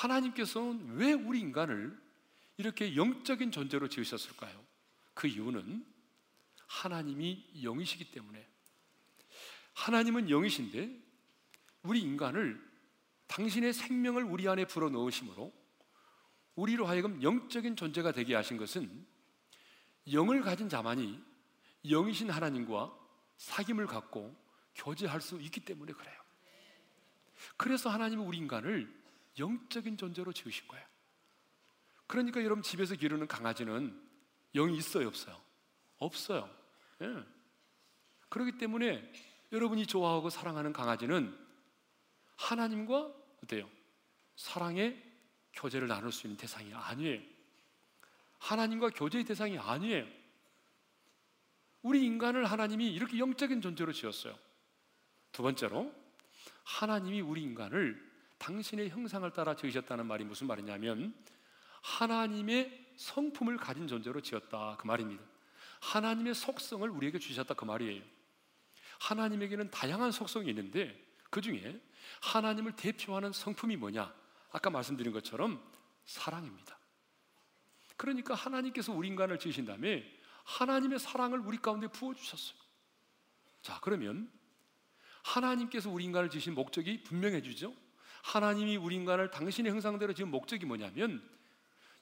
하나님께서는 0.00 0.96
왜 0.96 1.12
우리 1.12 1.40
인간을 1.40 1.98
이렇게 2.56 2.96
영적인 2.96 3.52
존재로 3.52 3.88
지으셨을까요? 3.88 4.64
그 5.14 5.26
이유는 5.26 5.84
하나님이 6.66 7.62
영이시기 7.62 8.10
때문에 8.10 8.46
하나님은 9.74 10.28
영이신데 10.28 10.98
우리 11.82 12.00
인간을 12.00 12.70
당신의 13.26 13.72
생명을 13.72 14.24
우리 14.24 14.48
안에 14.48 14.66
불어 14.66 14.88
넣으심으로 14.88 15.52
우리로 16.56 16.86
하여금 16.86 17.22
영적인 17.22 17.76
존재가 17.76 18.12
되게 18.12 18.34
하신 18.34 18.56
것은 18.56 19.06
영을 20.12 20.40
가진 20.42 20.68
자만이 20.68 21.22
영이신 21.84 22.30
하나님과 22.30 22.94
사귐을 23.38 23.86
갖고 23.86 24.36
교제할 24.74 25.20
수 25.20 25.40
있기 25.40 25.60
때문에 25.60 25.92
그래요. 25.92 26.20
그래서 27.56 27.88
하나님은 27.88 28.24
우리 28.24 28.38
인간을 28.38 28.99
영적인 29.38 29.96
존재로 29.96 30.32
지으신 30.32 30.66
거예요. 30.68 30.84
그러니까 32.06 32.42
여러분 32.42 32.62
집에서 32.62 32.94
기르는 32.94 33.28
강아지는 33.28 33.98
영이 34.54 34.76
있어요, 34.76 35.08
없어요? 35.08 35.40
없어요. 35.98 36.50
예. 37.02 37.24
그렇기 38.28 38.58
때문에 38.58 39.12
여러분이 39.52 39.86
좋아하고 39.86 40.30
사랑하는 40.30 40.72
강아지는 40.72 41.36
하나님과 42.36 43.12
어때요? 43.44 43.68
사랑의 44.36 45.00
교제를 45.52 45.88
나눌 45.88 46.10
수 46.12 46.26
있는 46.26 46.36
대상이 46.36 46.72
아니에요. 46.72 47.20
하나님과 48.38 48.90
교제의 48.90 49.24
대상이 49.24 49.58
아니에요. 49.58 50.06
우리 51.82 52.04
인간을 52.04 52.50
하나님이 52.50 52.92
이렇게 52.92 53.18
영적인 53.18 53.60
존재로 53.60 53.92
지었어요. 53.92 54.36
두 55.32 55.42
번째로 55.42 55.94
하나님이 56.64 57.20
우리 57.20 57.42
인간을 57.42 58.09
당신의 58.40 58.88
형상을 58.88 59.30
따라 59.32 59.54
지으셨다는 59.54 60.06
말이 60.06 60.24
무슨 60.24 60.46
말이냐면 60.46 61.14
하나님의 61.82 62.94
성품을 62.96 63.58
가진 63.58 63.86
존재로 63.86 64.20
지었다 64.22 64.76
그 64.78 64.86
말입니다. 64.86 65.22
하나님의 65.80 66.34
속성을 66.34 66.88
우리에게 66.88 67.18
주셨다 67.18 67.54
그 67.54 67.64
말이에요. 67.64 68.02
하나님에게는 68.98 69.70
다양한 69.70 70.10
속성이 70.10 70.48
있는데 70.50 70.98
그 71.30 71.40
중에 71.40 71.80
하나님을 72.22 72.76
대표하는 72.76 73.32
성품이 73.32 73.76
뭐냐? 73.76 74.12
아까 74.52 74.70
말씀드린 74.70 75.12
것처럼 75.12 75.62
사랑입니다. 76.04 76.78
그러니까 77.96 78.34
하나님께서 78.34 78.92
우리 78.92 79.08
인간을 79.08 79.38
지으신 79.38 79.66
다음에 79.66 80.04
하나님의 80.44 80.98
사랑을 80.98 81.38
우리 81.40 81.58
가운데 81.58 81.86
부어주셨어요. 81.88 82.58
자, 83.62 83.78
그러면 83.82 84.30
하나님께서 85.22 85.90
우리 85.90 86.04
인간을 86.04 86.30
지으신 86.30 86.54
목적이 86.54 87.02
분명해지죠? 87.02 87.89
하나님이 88.22 88.76
우리 88.76 88.96
인간을 88.96 89.30
당신의 89.30 89.72
형상대로 89.72 90.12
지은 90.12 90.28
목적이 90.30 90.66
뭐냐면 90.66 91.22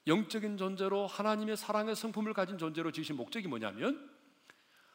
영적인 0.07 0.57
존재로 0.57 1.07
하나님의 1.07 1.57
사랑의 1.57 1.95
성품을 1.95 2.33
가진 2.33 2.57
존재로 2.57 2.91
지으신 2.91 3.15
목적이 3.15 3.47
뭐냐면 3.47 4.09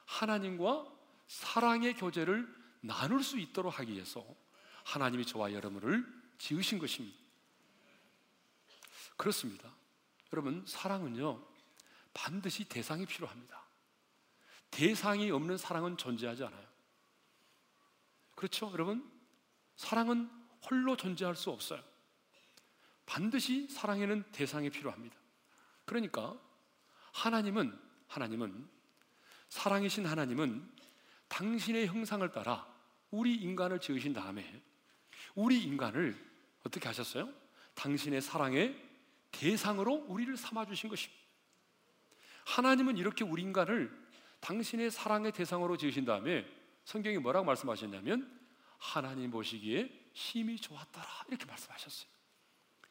하나님과 0.07 0.87
사랑의 1.27 1.95
교제를 1.95 2.47
나눌 2.81 3.23
수 3.23 3.39
있도록 3.39 3.79
하기 3.79 3.93
위해서 3.93 4.25
하나님이 4.85 5.25
저와 5.25 5.53
여러분을 5.53 6.05
지으신 6.39 6.79
것입니다. 6.79 7.17
그렇습니다. 9.17 9.73
여러분, 10.33 10.65
사랑은요, 10.67 11.41
반드시 12.13 12.65
대상이 12.69 13.07
필요합니다. 13.07 13.63
대상이 14.71 15.31
없는 15.31 15.57
사랑은 15.57 15.97
존재하지 15.97 16.45
않아요. 16.45 16.67
그렇죠, 18.35 18.71
여러분? 18.73 19.09
사랑은 19.77 20.29
홀로 20.71 20.97
존재할 20.97 21.35
수 21.37 21.51
없어요. 21.51 21.83
반드시 23.07 23.69
사랑에는 23.69 24.25
대상이 24.33 24.71
필요합니다. 24.71 25.17
그러니까 25.85 26.39
하나님은 27.13 27.79
하나님은 28.09 28.69
사랑이신 29.49 30.07
하나님은 30.07 30.71
당신의 31.29 31.87
형상을 31.87 32.29
따라 32.33 32.67
우리 33.11 33.35
인간을 33.35 33.81
지으신 33.81 34.13
다음에 34.13 34.63
우리 35.35 35.63
인간을 35.63 36.17
어떻게 36.65 36.89
하셨어요? 36.89 37.33
당신의 37.75 38.21
사랑의 38.21 38.77
대상으로 39.31 40.07
우리를 40.09 40.37
삼아 40.37 40.65
주신 40.67 40.89
것입니다. 40.89 41.23
하나님은 42.47 42.97
이렇게 42.97 43.25
우리 43.25 43.43
인간을 43.43 43.91
당신의 44.41 44.91
사랑의 44.91 45.33
대상으로 45.33 45.77
지으신 45.77 46.05
다음에 46.05 46.47
성경이 46.85 47.19
뭐라고 47.19 47.47
말씀하셨냐면 47.47 48.41
하나님 48.79 49.31
보시기에 49.31 50.04
심히 50.15 50.57
좋았더라 50.57 51.07
이렇게 51.29 51.45
말씀하셨어요. 51.45 52.09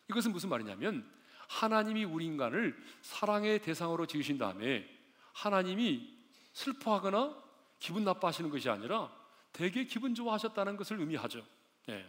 이것은 0.09 0.31
무슨 0.31 0.49
말이냐면 0.49 1.09
하나님이 1.47 2.03
우리 2.03 2.25
인간을 2.25 2.77
사랑의 3.01 3.61
대상으로 3.61 4.05
지으신 4.05 4.37
다음에 4.37 4.87
하나님이 5.33 6.13
슬퍼하거나 6.53 7.41
기분 7.79 8.03
나빠하시는 8.03 8.49
것이 8.49 8.69
아니라 8.69 9.11
되게 9.51 9.85
기분 9.85 10.13
좋아하셨다는 10.13 10.77
것을 10.77 10.99
의미하죠. 10.99 11.45
예. 11.89 12.05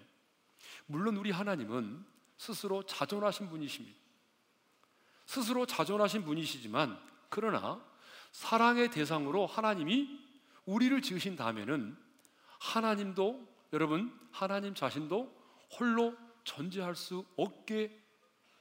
물론 0.87 1.17
우리 1.17 1.31
하나님은 1.31 2.05
스스로 2.37 2.85
자존하신 2.85 3.49
분이십니다. 3.49 3.99
스스로 5.27 5.65
자존하신 5.67 6.25
분이시지만 6.25 6.99
그러나 7.29 7.83
사랑의 8.33 8.91
대상으로 8.91 9.47
하나님이 9.47 10.21
우리를 10.67 11.01
지으신 11.03 11.37
다음에는 11.37 11.97
하나님도 12.59 13.54
여러분 13.75 14.17
하나님 14.31 14.73
자신도 14.73 15.37
홀로 15.79 16.17
존재할 16.45 16.95
수 16.95 17.27
없게 17.37 18.01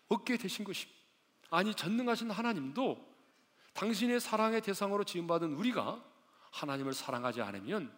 없게 0.10 0.38
되신 0.38 0.66
것입니다. 0.66 1.00
아니 1.52 1.76
전능하신 1.76 2.32
하나님도 2.32 3.14
당신의 3.74 4.20
사랑의 4.20 4.62
대상으로 4.62 5.04
지음받은 5.04 5.54
우리가 5.54 6.04
하나님을 6.52 6.94
사랑하지 6.94 7.44
않으면 7.44 7.96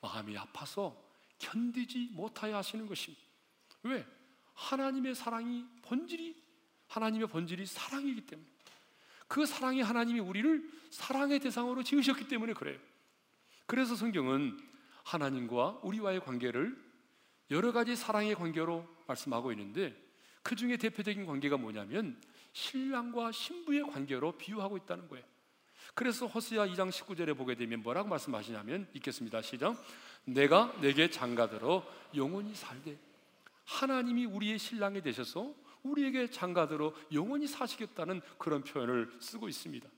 마음이 0.00 0.38
아파서 0.38 0.96
견디지 1.38 2.10
못하여 2.12 2.56
하시는 2.56 2.86
것입니다. 2.86 3.24
왜? 3.82 4.06
하나님의 4.54 5.16
사랑이 5.16 5.66
본질이 5.82 6.40
하나님의 6.86 7.26
본질이 7.26 7.66
사랑이기 7.66 8.20
때문에 8.26 8.48
그 9.26 9.46
사랑이 9.46 9.80
하나님이 9.80 10.20
우리를 10.20 10.70
사랑의 10.90 11.40
대상으로 11.40 11.82
지으셨기 11.82 12.28
때문에 12.28 12.52
그래요. 12.52 12.78
그래서 13.66 13.96
성경은 13.96 14.71
하나님과 15.04 15.80
우리와의 15.82 16.20
관계를 16.20 16.76
여러 17.50 17.72
가지 17.72 17.96
사랑의 17.96 18.34
관계로 18.34 18.86
말씀하고 19.06 19.52
있는데 19.52 19.94
그 20.42 20.56
중에 20.56 20.76
대표적인 20.76 21.26
관계가 21.26 21.56
뭐냐면 21.56 22.20
신랑과 22.52 23.32
신부의 23.32 23.82
관계로 23.84 24.32
비유하고 24.32 24.76
있다는 24.78 25.08
거예요. 25.08 25.24
그래서 25.94 26.26
호세아 26.26 26.66
2장 26.68 26.90
19절에 26.90 27.36
보게 27.36 27.54
되면 27.54 27.82
뭐라고 27.82 28.08
말씀하시냐면 28.08 28.88
읽겠습니다. 28.94 29.42
시작. 29.42 29.76
내가 30.24 30.74
내게 30.80 31.10
장가들어 31.10 31.84
영원히 32.14 32.54
살되 32.54 32.98
하나님이 33.64 34.26
우리의 34.26 34.58
신랑이 34.58 35.02
되셔서 35.02 35.54
우리에게 35.82 36.30
장가들어 36.30 36.94
영원히 37.12 37.46
사시겠다는 37.46 38.20
그런 38.38 38.62
표현을 38.62 39.10
쓰고 39.20 39.48
있습니다. 39.48 39.88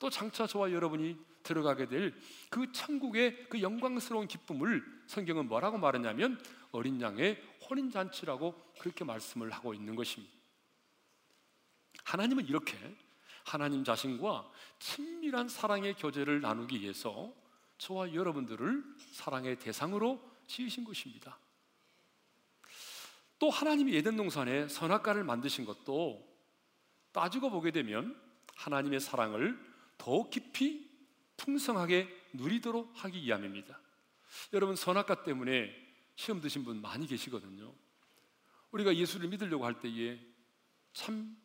또 0.00 0.10
장차 0.10 0.48
저와 0.48 0.72
여러분이 0.72 1.16
들어가게 1.44 1.86
될 1.86 2.12
그 2.50 2.72
천국의 2.72 3.48
그 3.48 3.62
영광스러운 3.62 4.26
기쁨을 4.26 4.84
성경은 5.06 5.46
뭐라고 5.46 5.78
말하냐면 5.78 6.42
어린 6.72 7.00
양의 7.00 7.40
혼인 7.68 7.90
잔치라고 7.90 8.72
그렇게 8.80 9.04
말씀을 9.04 9.50
하고 9.50 9.72
있는 9.72 9.94
것입니다. 9.94 10.34
하나님은 12.04 12.46
이렇게 12.46 12.76
하나님 13.44 13.84
자신과 13.84 14.50
친밀한 14.80 15.48
사랑의 15.48 15.94
교제를 15.94 16.40
나누기 16.40 16.80
위해서 16.80 17.32
저와 17.78 18.12
여러분들을 18.12 18.84
사랑의 19.12 19.58
대상으로 19.60 20.20
지으신 20.48 20.84
것입니다. 20.84 21.38
또 23.38 23.48
하나님이 23.48 23.96
에덴 23.96 24.16
동산에 24.16 24.68
선악과를 24.68 25.22
만드신 25.22 25.64
것도 25.64 26.28
따지고 27.12 27.50
보게 27.50 27.70
되면 27.70 28.20
하나님의 28.56 29.00
사랑을 29.00 29.69
더 30.00 30.30
깊이 30.30 30.90
풍성하게 31.36 32.08
누리도록 32.32 32.90
하기 33.04 33.20
위함입니다. 33.22 33.78
여러분 34.54 34.74
선악과 34.74 35.24
때문에 35.24 35.70
시험 36.16 36.40
드신 36.40 36.64
분 36.64 36.80
많이 36.80 37.06
계시거든요. 37.06 37.70
우리가 38.70 38.96
예수를 38.96 39.28
믿으려고 39.28 39.66
할 39.66 39.78
때에 39.80 40.18
참 40.94 41.36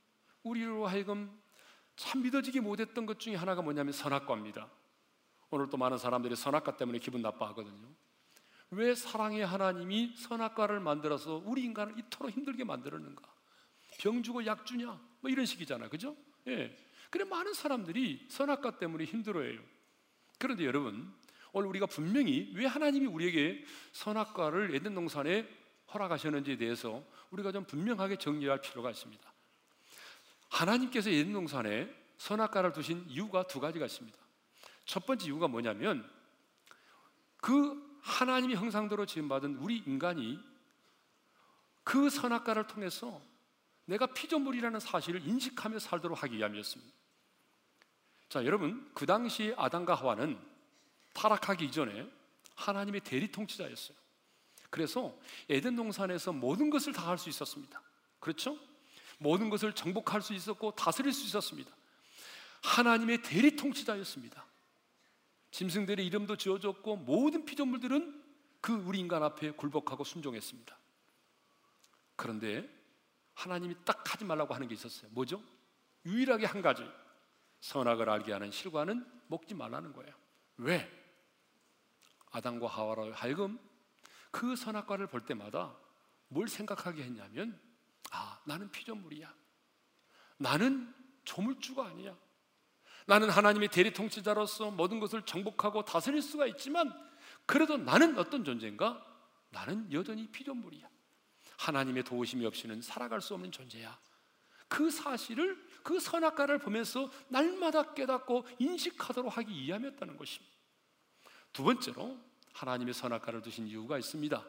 우리로 0.43 0.87
하여금 0.87 1.37
참 1.97 2.23
믿어지기 2.23 2.61
못했던 2.61 3.05
것 3.05 3.19
중에 3.19 3.35
하나가 3.35 3.61
뭐냐면 3.61 3.91
선악과입니다. 3.91 4.69
오늘 5.49 5.69
또 5.69 5.75
많은 5.75 5.97
사람들이 5.97 6.35
선악과 6.37 6.77
때문에 6.77 6.99
기분 6.99 7.21
나빠하거든요. 7.21 7.89
왜 8.71 8.95
사랑의 8.95 9.45
하나님이 9.45 10.15
선악과를 10.15 10.79
만들어서 10.79 11.41
우리 11.45 11.63
인간을 11.63 11.99
이토록 11.99 12.31
힘들게 12.31 12.63
만들었는가? 12.63 13.21
병 13.99 14.23
주고 14.23 14.45
약 14.45 14.65
주냐? 14.65 14.99
뭐 15.19 15.29
이런 15.29 15.45
식이잖아, 15.45 15.89
그죠? 15.89 16.15
예. 16.47 16.84
그래 17.15 17.23
많은 17.23 17.53
사람들이 17.53 18.25
선악과 18.27 18.77
때문에 18.77 19.05
힘들어해요. 19.05 19.61
그런데 20.37 20.65
여러분, 20.65 21.13
오늘 21.53 21.69
우리가 21.69 21.85
분명히 21.85 22.51
왜 22.53 22.65
하나님이 22.65 23.05
우리에게 23.05 23.63
선악과를 23.93 24.75
에덴 24.75 24.93
동산에 24.93 25.47
허락하셨는지에 25.93 26.57
대해서 26.57 27.01
우리가 27.29 27.53
좀 27.53 27.63
분명하게 27.63 28.17
정리할 28.17 28.59
필요가 28.59 28.91
있습니다. 28.91 29.33
하나님께서 30.49 31.09
에덴 31.09 31.31
동산에 31.31 31.89
선악과를 32.17 32.73
두신 32.73 33.05
이유가 33.07 33.47
두 33.47 33.61
가지가 33.61 33.85
있습니다. 33.85 34.17
첫 34.83 35.05
번째 35.05 35.25
이유가 35.27 35.47
뭐냐면 35.47 36.05
그 37.37 37.97
하나님의 38.01 38.57
형상대로 38.57 39.05
지음 39.05 39.29
받은 39.29 39.55
우리 39.55 39.77
인간이 39.77 40.37
그 41.85 42.09
선악과를 42.09 42.67
통해서 42.67 43.21
내가 43.85 44.05
피조물이라는 44.07 44.81
사실을 44.81 45.25
인식하며 45.25 45.79
살도록 45.79 46.21
하기 46.21 46.35
위함이었습니다. 46.35 47.04
자, 48.29 48.43
여러분, 48.45 48.89
그 48.93 49.05
당시 49.05 49.53
아담과 49.57 49.95
하와는 49.95 50.39
타락하기 51.13 51.65
이전에 51.65 52.09
하나님의 52.55 53.01
대리 53.01 53.31
통치자였어요. 53.31 53.97
그래서 54.69 55.17
에덴 55.49 55.75
동산에서 55.75 56.33
모든 56.33 56.69
것을 56.69 56.91
다 56.91 57.07
할 57.07 57.17
수 57.17 57.29
있었습니다. 57.29 57.81
그렇죠? 58.19 58.57
모든 59.19 59.49
것을 59.49 59.73
정복할 59.73 60.21
수 60.21 60.33
있었고 60.33 60.71
다스릴 60.71 61.13
수 61.13 61.25
있었습니다. 61.27 61.71
하나님의 62.63 63.21
대리 63.21 63.55
통치자였습니다. 63.55 64.45
짐승들의 65.51 66.05
이름도 66.05 66.35
지어졌고 66.35 66.97
모든 66.97 67.45
피조물들은 67.45 68.23
그 68.59 68.73
우리 68.73 68.99
인간 68.99 69.23
앞에 69.23 69.51
굴복하고 69.51 70.03
순종했습니다. 70.03 70.77
그런데 72.17 72.67
하나님이 73.35 73.75
딱 73.85 74.13
하지 74.13 74.25
말라고 74.25 74.53
하는 74.53 74.67
게 74.67 74.73
있었어요. 74.73 75.09
뭐죠? 75.11 75.41
유일하게 76.05 76.45
한 76.47 76.61
가지. 76.61 76.83
선악을 77.65 78.09
알게 78.09 78.31
하는 78.31 78.51
실과는 78.51 79.03
먹지 79.27 79.55
말라는 79.55 79.91
거예요. 79.93 80.13
왜? 80.57 80.87
아담과 82.31 82.67
하와로 82.67 83.11
하여금 83.13 83.57
그 84.29 84.55
선악과를 84.55 85.07
볼 85.07 85.25
때마다 85.25 85.75
뭘 86.27 86.47
생각하게 86.47 87.03
했냐면 87.03 87.59
아, 88.11 88.39
나는 88.45 88.69
피조물이야. 88.69 89.33
나는 90.37 90.93
조물주가 91.23 91.87
아니야. 91.87 92.15
나는 93.07 93.31
하나님의 93.31 93.69
대리 93.69 93.91
통치자로서 93.93 94.69
모든 94.69 94.99
것을 94.99 95.23
정복하고 95.23 95.85
다스릴 95.85 96.21
수가 96.21 96.45
있지만 96.47 96.93
그래도 97.47 97.77
나는 97.77 98.17
어떤 98.19 98.43
존재인가? 98.43 99.03
나는 99.49 99.91
여전히 99.91 100.31
피조물이야. 100.31 100.87
하나님의 101.57 102.03
도우심이 102.03 102.45
없이는 102.45 102.81
살아갈 102.81 103.21
수 103.21 103.33
없는 103.33 103.51
존재야. 103.51 103.99
그 104.67 104.91
사실을 104.91 105.64
그 105.85 105.99
선악과를 105.99 106.57
보면서 106.57 107.11
날마다 107.27 107.93
깨닫고 107.93 108.47
인식하도록 108.57 109.37
하기 109.37 109.53
위함이었다는 109.53 110.17
것입니다. 110.17 110.51
두 111.53 111.63
번째로 111.63 112.17
하나님의 112.53 112.95
선악과를 112.95 113.43
두신 113.43 113.67
이유가 113.67 113.99
있습니다. 113.99 114.43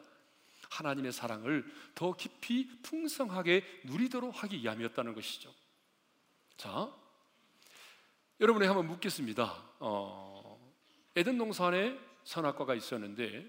하나님의 0.71 1.11
사랑을 1.11 1.63
더 1.93 2.15
깊이 2.15 2.81
풍성하게 2.81 3.81
누리도록 3.85 4.41
하기 4.43 4.57
위함이었다는 4.63 5.13
것이죠. 5.13 5.53
자, 6.57 6.91
여러분에 8.39 8.65
한번 8.65 8.87
묻겠습니다. 8.87 9.63
어, 9.79 10.73
에덴 11.15 11.37
동산에 11.37 11.99
선악과가 12.23 12.73
있었는데 12.73 13.47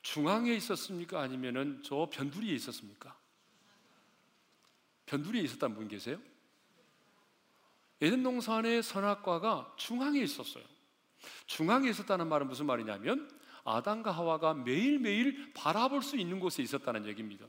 중앙에 0.00 0.54
있었습니까? 0.54 1.20
아니면은 1.20 1.82
저 1.84 2.08
변두리에 2.10 2.54
있었습니까? 2.54 3.14
변두리에 5.04 5.42
있었다는 5.42 5.76
분 5.76 5.88
계세요? 5.88 6.18
에덴 8.00 8.22
동산의 8.22 8.82
선악과가 8.82 9.74
중앙에 9.76 10.20
있었어요. 10.20 10.64
중앙에 11.46 11.88
있었다는 11.88 12.28
말은 12.28 12.48
무슨 12.48 12.66
말이냐면 12.66 13.30
아담과 13.64 14.12
하와가 14.12 14.54
매일매일 14.54 15.52
바라볼 15.54 16.02
수 16.02 16.16
있는 16.16 16.38
곳에 16.38 16.62
있었다는 16.62 17.06
얘기입니다. 17.06 17.46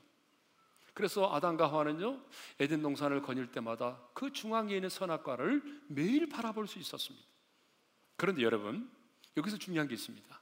그래서 0.93 1.31
아담과 1.31 1.67
하와는요 1.67 2.19
에덴 2.59 2.81
동산을 2.81 3.21
거닐 3.21 3.51
때마다 3.51 4.01
그 4.13 4.31
중앙에 4.31 4.73
있는 4.75 4.89
선악과를 4.89 5.83
매일 5.87 6.27
바라볼 6.27 6.67
수 6.67 6.79
있었습니다. 6.79 7.27
그런데 8.15 8.41
여러분 8.41 8.89
여기서 9.35 9.57
중요한 9.57 9.87
게 9.87 9.93
있습니다. 9.93 10.41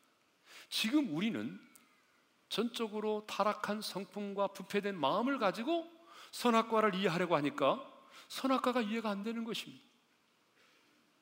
지금 0.70 1.14
우리는 1.14 1.60
전적으로 2.48 3.26
타락한 3.28 3.82
성품과 3.82 4.48
부패된 4.48 4.98
마음을 4.98 5.40
가지고 5.40 5.92
선악과를 6.32 6.96
이해하려고 6.96 7.36
하니까 7.36 7.86
선악과가 8.30 8.82
이해가 8.82 9.10
안 9.10 9.24
되는 9.24 9.44
것입니다. 9.44 9.84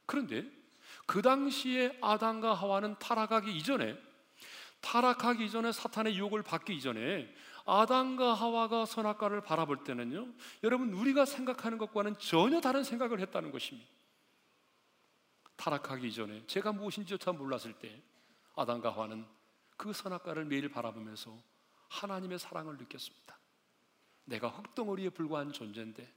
그런데 0.05 0.49
그 1.05 1.21
당시에 1.21 1.97
아담과 2.01 2.53
하와는 2.53 2.97
타락하기 2.99 3.55
이전에 3.57 3.97
타락하기 4.81 5.45
이전에 5.45 5.71
사탄의 5.71 6.17
유혹을 6.17 6.43
받기 6.43 6.75
이전에 6.75 7.33
아담과 7.65 8.33
하와가 8.33 8.85
선악과를 8.85 9.41
바라볼 9.41 9.85
때는요, 9.85 10.27
여러분 10.63 10.91
우리가 10.93 11.25
생각하는 11.25 11.77
것과는 11.77 12.19
전혀 12.19 12.59
다른 12.59 12.83
생각을 12.83 13.21
했다는 13.21 13.51
것입니다. 13.51 13.89
타락하기 15.55 16.07
이전에 16.09 16.45
제가 16.47 16.73
무엇인지조차 16.73 17.31
몰랐을 17.31 17.73
때 17.79 18.01
아담과 18.55 18.91
하와는 18.91 19.25
그 19.77 19.93
선악과를 19.93 20.45
매일 20.45 20.69
바라보면서 20.69 21.37
하나님의 21.87 22.39
사랑을 22.39 22.77
느꼈습니다. 22.77 23.37
내가 24.25 24.49
흙덩어리에 24.49 25.09
불과한 25.09 25.53
존재인데 25.53 26.11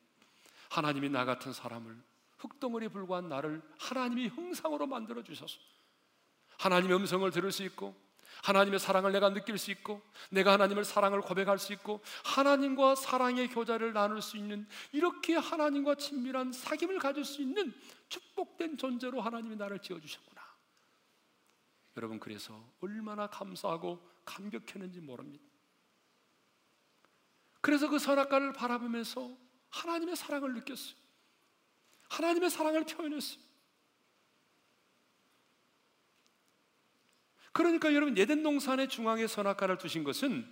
하나님이 0.70 1.11
나 1.11 1.25
같은 1.25 1.53
사람을 1.53 1.96
흙덩어리에 2.38 2.88
불과한 2.88 3.29
나를 3.29 3.62
하나님이 3.79 4.29
형상으로 4.29 4.87
만들어 4.87 5.22
주셔서 5.22 5.59
하나님의 6.59 6.96
음성을 6.96 7.31
들을 7.31 7.53
수 7.53 7.62
있고 7.64 7.94
하나님의 8.42 8.79
사랑을 8.79 9.12
내가 9.12 9.33
느낄 9.33 9.57
수 9.59 9.70
있고 9.70 10.03
내가 10.31 10.53
하나님을 10.53 10.85
사랑을 10.85 11.20
고백할 11.20 11.59
수 11.59 11.72
있고 11.72 12.03
하나님과 12.25 12.94
사랑의 12.94 13.49
교자를 13.49 13.92
나눌 13.92 14.20
수 14.20 14.37
있는 14.37 14.68
이렇게 14.92 15.35
하나님과 15.35 15.94
친밀한 15.96 16.51
사귐을 16.51 17.01
가질 17.01 17.25
수 17.25 17.42
있는 17.42 17.72
축복된 18.09 18.77
존재로 18.77 19.20
하나님이 19.20 19.57
나를 19.57 19.79
지어 19.81 19.99
주셨구나. 20.01 20.42
여러분 21.96 22.20
그래서 22.20 22.62
얼마나 22.81 23.27
감사하고 23.27 24.01
감격했는지 24.25 25.01
모릅니다. 25.01 25.44
그래서 27.62 27.88
그 27.88 27.99
선악과를 27.99 28.53
바라보면서 28.53 29.37
하나님의 29.70 30.14
사랑을 30.14 30.55
느꼈어요. 30.55 31.06
하나님의 32.09 32.51
사랑을 32.51 32.85
표현했어요. 32.85 33.47
그러니까 37.53 37.95
여러분 37.95 38.19
예덴 38.19 38.42
동산의 38.42 38.88
중앙에 38.88 39.27
선악과를 39.27 39.79
두신 39.79 40.05
것은 40.05 40.47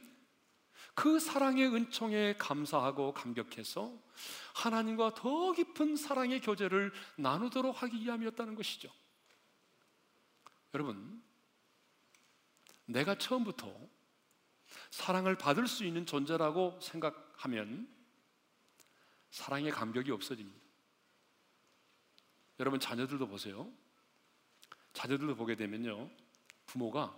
그 0.95 1.19
사랑의 1.19 1.67
은총에 1.67 2.37
감사하고 2.39 3.13
감격해서 3.13 3.93
하나님과 4.55 5.15
더 5.15 5.53
깊은 5.53 5.97
사랑의 5.97 6.41
교제를 6.41 6.93
나누도록 7.17 7.83
하기 7.83 8.01
위함이었다는 8.01 8.55
것이죠. 8.55 8.89
여러분, 10.73 11.23
내가 12.87 13.17
처음부터 13.17 13.73
사랑을 14.91 15.37
받을 15.37 15.67
수 15.67 15.85
있는 15.85 16.07
존재라고 16.07 16.79
생각하면 16.81 17.89
사랑의 19.31 19.73
감격이 19.73 20.11
없어집니다. 20.11 20.64
여러분 22.61 22.79
자녀들도 22.79 23.27
보세요. 23.27 23.71
자녀들도 24.93 25.35
보게 25.37 25.57
되면요. 25.57 26.09
부모가 26.67 27.17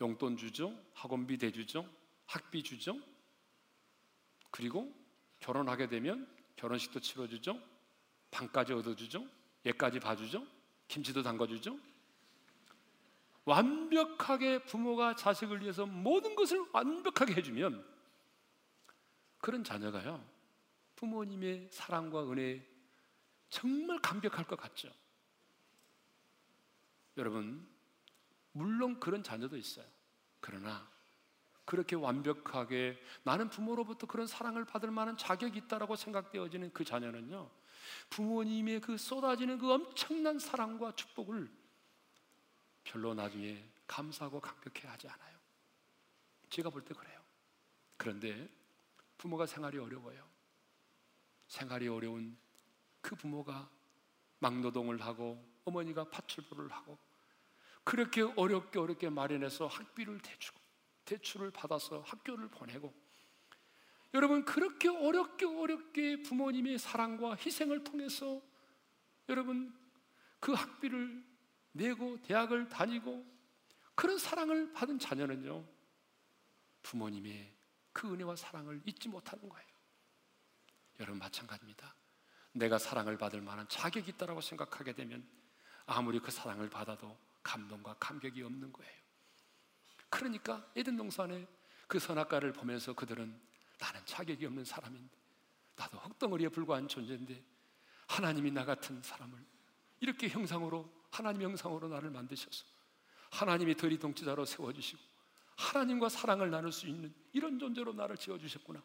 용돈 0.00 0.36
주죠. 0.36 0.76
학원비 0.94 1.38
대주죠. 1.38 1.88
학비 2.26 2.62
주죠. 2.62 2.98
그리고 4.50 4.92
결혼하게 5.40 5.88
되면 5.88 6.28
결혼식도 6.56 7.00
치러주죠. 7.00 7.60
방까지 8.30 8.72
얻어주죠. 8.72 9.26
얘까지 9.66 10.00
봐주죠. 10.00 10.46
김치도 10.88 11.22
담가주죠. 11.22 11.78
완벽하게 13.44 14.64
부모가 14.64 15.16
자식을 15.16 15.62
위해서 15.62 15.86
모든 15.86 16.34
것을 16.34 16.64
완벽하게 16.72 17.34
해주면 17.34 17.84
그런 19.38 19.62
자녀가요. 19.62 20.24
부모님의 20.96 21.68
사랑과 21.70 22.30
은혜 22.30 22.66
정말 23.54 24.00
감격할 24.00 24.48
것 24.48 24.56
같죠. 24.58 24.92
여러분, 27.16 27.64
물론 28.50 28.98
그런 28.98 29.22
자녀도 29.22 29.56
있어요. 29.56 29.86
그러나 30.40 30.90
그렇게 31.64 31.94
완벽하게 31.94 33.00
나는 33.22 33.48
부모로부터 33.48 34.08
그런 34.08 34.26
사랑을 34.26 34.64
받을 34.64 34.90
만한 34.90 35.16
자격이 35.16 35.56
있다라고 35.60 35.94
생각되어지는 35.94 36.72
그 36.72 36.84
자녀는요. 36.84 37.48
부모님의 38.10 38.80
그 38.80 38.98
쏟아지는 38.98 39.58
그 39.58 39.72
엄청난 39.72 40.40
사랑과 40.40 40.92
축복을 40.96 41.48
별로 42.82 43.14
나중에 43.14 43.64
감사하고 43.86 44.40
감격해 44.40 44.88
하지 44.88 45.06
않아요. 45.06 45.38
제가 46.50 46.70
볼 46.70 46.84
때 46.84 46.92
그래요. 46.92 47.22
그런데 47.96 48.48
부모가 49.16 49.46
생활이 49.46 49.78
어려워요. 49.78 50.28
생활이 51.46 51.86
어려운 51.86 52.36
그 53.04 53.14
부모가 53.14 53.70
막노동을 54.38 55.02
하고 55.02 55.46
어머니가 55.66 56.04
파출부를 56.04 56.72
하고 56.72 56.98
그렇게 57.84 58.22
어렵게 58.22 58.78
어렵게 58.78 59.10
마련해서 59.10 59.66
학비를 59.66 60.20
대주고 60.20 60.58
대출을 61.04 61.50
받아서 61.50 62.00
학교를 62.00 62.48
보내고 62.48 62.94
여러분 64.14 64.46
그렇게 64.46 64.88
어렵게 64.88 65.44
어렵게 65.44 66.22
부모님의 66.22 66.78
사랑과 66.78 67.34
희생을 67.34 67.84
통해서 67.84 68.40
여러분 69.28 69.78
그 70.40 70.52
학비를 70.52 71.22
내고 71.72 72.20
대학을 72.22 72.70
다니고 72.70 73.22
그런 73.94 74.16
사랑을 74.16 74.72
받은 74.72 74.98
자녀는요 74.98 75.62
부모님의 76.82 77.54
그 77.92 78.10
은혜와 78.10 78.36
사랑을 78.36 78.80
잊지 78.86 79.08
못하는 79.08 79.46
거예요. 79.46 79.68
여러분 81.00 81.18
마찬가지입니다. 81.18 81.94
내가 82.54 82.78
사랑을 82.78 83.18
받을 83.18 83.40
만한 83.40 83.68
자격이 83.68 84.12
있다고 84.12 84.40
생각하게 84.40 84.92
되면 84.92 85.26
아무리 85.86 86.20
그 86.20 86.30
사랑을 86.30 86.70
받아도 86.70 87.16
감동과 87.42 87.96
감격이 87.98 88.42
없는 88.42 88.72
거예요. 88.72 88.92
그러니까 90.08 90.64
에덴 90.76 90.96
동산에 90.96 91.46
그 91.88 91.98
선악과를 91.98 92.52
보면서 92.52 92.94
그들은 92.94 93.38
나는 93.78 94.00
자격이 94.06 94.46
없는 94.46 94.64
사람인데 94.64 95.16
나도 95.76 95.98
흙덩어리에 95.98 96.48
불과한 96.48 96.86
존재인데 96.86 97.42
하나님이 98.06 98.52
나 98.52 98.64
같은 98.64 99.02
사람을 99.02 99.44
이렇게 100.00 100.28
형상으로 100.28 100.88
하나님 101.10 101.42
형상으로 101.42 101.88
나를 101.88 102.10
만드셔서 102.10 102.64
하나님이 103.30 103.76
더리 103.76 103.98
동치자로 103.98 104.44
세워주시고 104.44 105.02
하나님과 105.56 106.08
사랑을 106.08 106.50
나눌 106.50 106.70
수 106.70 106.86
있는 106.86 107.12
이런 107.32 107.58
존재로 107.58 107.92
나를 107.92 108.16
지어주셨구나. 108.16 108.80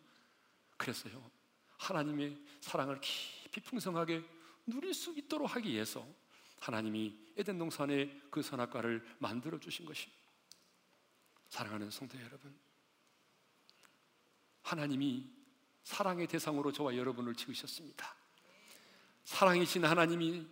그래서요 0.77 1.29
하나님의 1.77 2.39
사랑을 2.61 2.99
깊이 2.99 3.38
풍성하게 3.51 4.23
누릴 4.65 4.93
수 4.93 5.17
있도록 5.17 5.55
하기 5.55 5.69
위해서 5.69 6.05
하나님이 6.59 7.17
에덴 7.37 7.57
동산에 7.57 8.09
그 8.29 8.41
선악과를 8.41 9.05
만들어 9.19 9.59
주신 9.59 9.85
것입니다. 9.85 10.19
사랑하는 11.49 11.89
성도 11.89 12.19
여러분, 12.19 12.55
하나님이 14.61 15.27
사랑의 15.83 16.27
대상으로 16.27 16.71
저와 16.71 16.95
여러분을 16.95 17.33
지으셨습니다. 17.33 18.15
사랑이신 19.23 19.85
하나님이 19.85 20.45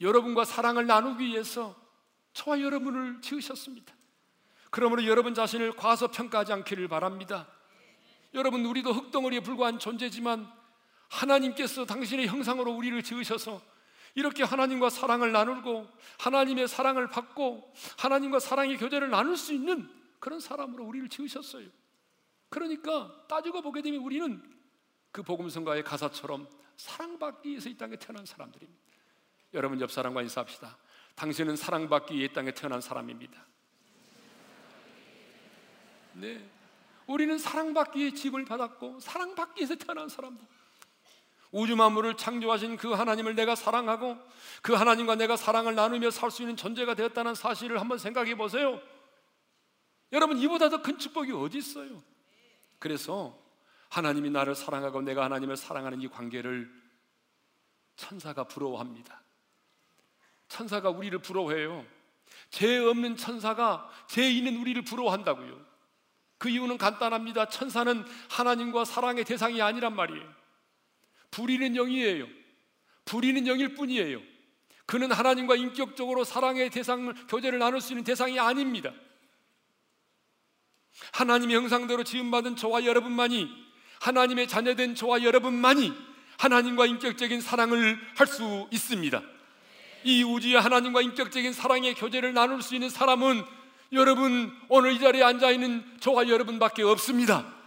여러분과 0.00 0.44
사랑을 0.44 0.86
나누기 0.86 1.26
위해서 1.26 1.80
저와 2.32 2.60
여러분을 2.60 3.20
지으셨습니다. 3.20 3.94
그러므로 4.70 5.06
여러분 5.06 5.34
자신을 5.34 5.76
과소평가하지 5.76 6.52
않기를 6.52 6.88
바랍니다. 6.88 7.48
여러분, 8.34 8.64
우리도 8.64 8.92
흙덩어리에 8.92 9.40
불과한 9.40 9.78
존재지만 9.78 10.52
하나님께서 11.14 11.84
당신의 11.84 12.26
형상으로 12.26 12.72
우리를 12.72 13.02
지으셔서 13.02 13.62
이렇게 14.14 14.42
하나님과 14.42 14.90
사랑을 14.90 15.32
나누고 15.32 15.88
하나님의 16.18 16.68
사랑을 16.68 17.08
받고 17.08 17.72
하나님과 17.98 18.40
사랑의 18.40 18.76
교제를 18.76 19.10
나눌 19.10 19.36
수 19.36 19.52
있는 19.52 19.88
그런 20.20 20.40
사람으로 20.40 20.84
우리를 20.84 21.08
지으셨어요. 21.08 21.68
그러니까 22.48 23.26
따지고 23.28 23.62
보게 23.62 23.82
되면 23.82 24.00
우리는 24.00 24.42
그 25.10 25.22
복음성가의 25.22 25.84
가사처럼 25.84 26.48
사랑받기 26.76 27.48
위해서 27.48 27.68
이 27.68 27.76
땅에 27.76 27.96
태어난 27.96 28.24
사람들입니다. 28.24 28.82
여러분 29.52 29.80
옆 29.80 29.90
사람과 29.90 30.22
인사합시다. 30.22 30.76
당신은 31.14 31.56
사랑받기 31.56 32.14
위해 32.14 32.32
땅에 32.32 32.52
태어난 32.52 32.80
사람입니다. 32.80 33.44
네. 36.14 36.48
우리는 37.06 37.36
사랑받기 37.38 37.98
위해 37.98 38.10
집을 38.12 38.44
받았고 38.44 39.00
사랑받기 39.00 39.60
위해서 39.60 39.74
태어난 39.76 40.08
사람들. 40.08 40.44
우주 41.54 41.76
만물을 41.76 42.16
창조하신 42.16 42.76
그 42.76 42.90
하나님을 42.90 43.36
내가 43.36 43.54
사랑하고 43.54 44.18
그 44.60 44.72
하나님과 44.74 45.14
내가 45.14 45.36
사랑을 45.36 45.76
나누며 45.76 46.10
살 46.10 46.32
수 46.32 46.42
있는 46.42 46.56
존재가 46.56 46.94
되었다는 46.94 47.36
사실을 47.36 47.80
한번 47.80 47.96
생각해 47.96 48.34
보세요. 48.34 48.80
여러분 50.10 50.36
이보다 50.38 50.68
더 50.68 50.82
큰 50.82 50.98
축복이 50.98 51.30
어디 51.30 51.58
있어요? 51.58 52.02
그래서 52.80 53.38
하나님이 53.88 54.30
나를 54.30 54.56
사랑하고 54.56 55.00
내가 55.02 55.22
하나님을 55.24 55.56
사랑하는 55.56 56.00
이 56.02 56.08
관계를 56.08 56.68
천사가 57.94 58.44
부러워합니다. 58.48 59.22
천사가 60.48 60.90
우리를 60.90 61.16
부러워해요. 61.20 61.86
죄 62.50 62.78
없는 62.78 63.16
천사가 63.16 63.88
죄 64.08 64.28
있는 64.28 64.56
우리를 64.60 64.82
부러워한다고요. 64.82 65.64
그 66.38 66.48
이유는 66.48 66.78
간단합니다. 66.78 67.48
천사는 67.48 68.04
하나님과 68.28 68.84
사랑의 68.84 69.24
대상이 69.24 69.62
아니란 69.62 69.94
말이에요. 69.94 70.43
불의는 71.34 71.74
영이에요. 71.74 72.26
불의는 73.04 73.46
영일 73.48 73.74
뿐이에요. 73.74 74.20
그는 74.86 75.10
하나님과 75.10 75.56
인격적으로 75.56 76.22
사랑의 76.22 76.70
대상을 76.70 77.12
교제를 77.26 77.58
나눌 77.58 77.80
수 77.80 77.92
있는 77.92 78.04
대상이 78.04 78.38
아닙니다. 78.38 78.92
하나님의 81.12 81.56
형상대로 81.56 82.04
지음받은 82.04 82.54
저와 82.54 82.84
여러분만이 82.84 83.48
하나님의 84.00 84.46
자녀된 84.46 84.94
저와 84.94 85.24
여러분만이 85.24 85.92
하나님과 86.38 86.86
인격적인 86.86 87.40
사랑을 87.40 87.98
할 88.16 88.26
수 88.26 88.68
있습니다. 88.70 89.22
이 90.04 90.22
우주의 90.22 90.54
하나님과 90.54 91.00
인격적인 91.00 91.52
사랑의 91.52 91.94
교제를 91.94 92.32
나눌 92.32 92.62
수 92.62 92.74
있는 92.74 92.90
사람은 92.90 93.42
여러분 93.92 94.52
오늘 94.68 94.92
이 94.92 95.00
자리에 95.00 95.22
앉아 95.22 95.50
있는 95.50 95.84
저와 96.00 96.28
여러분밖에 96.28 96.82
없습니다. 96.82 97.63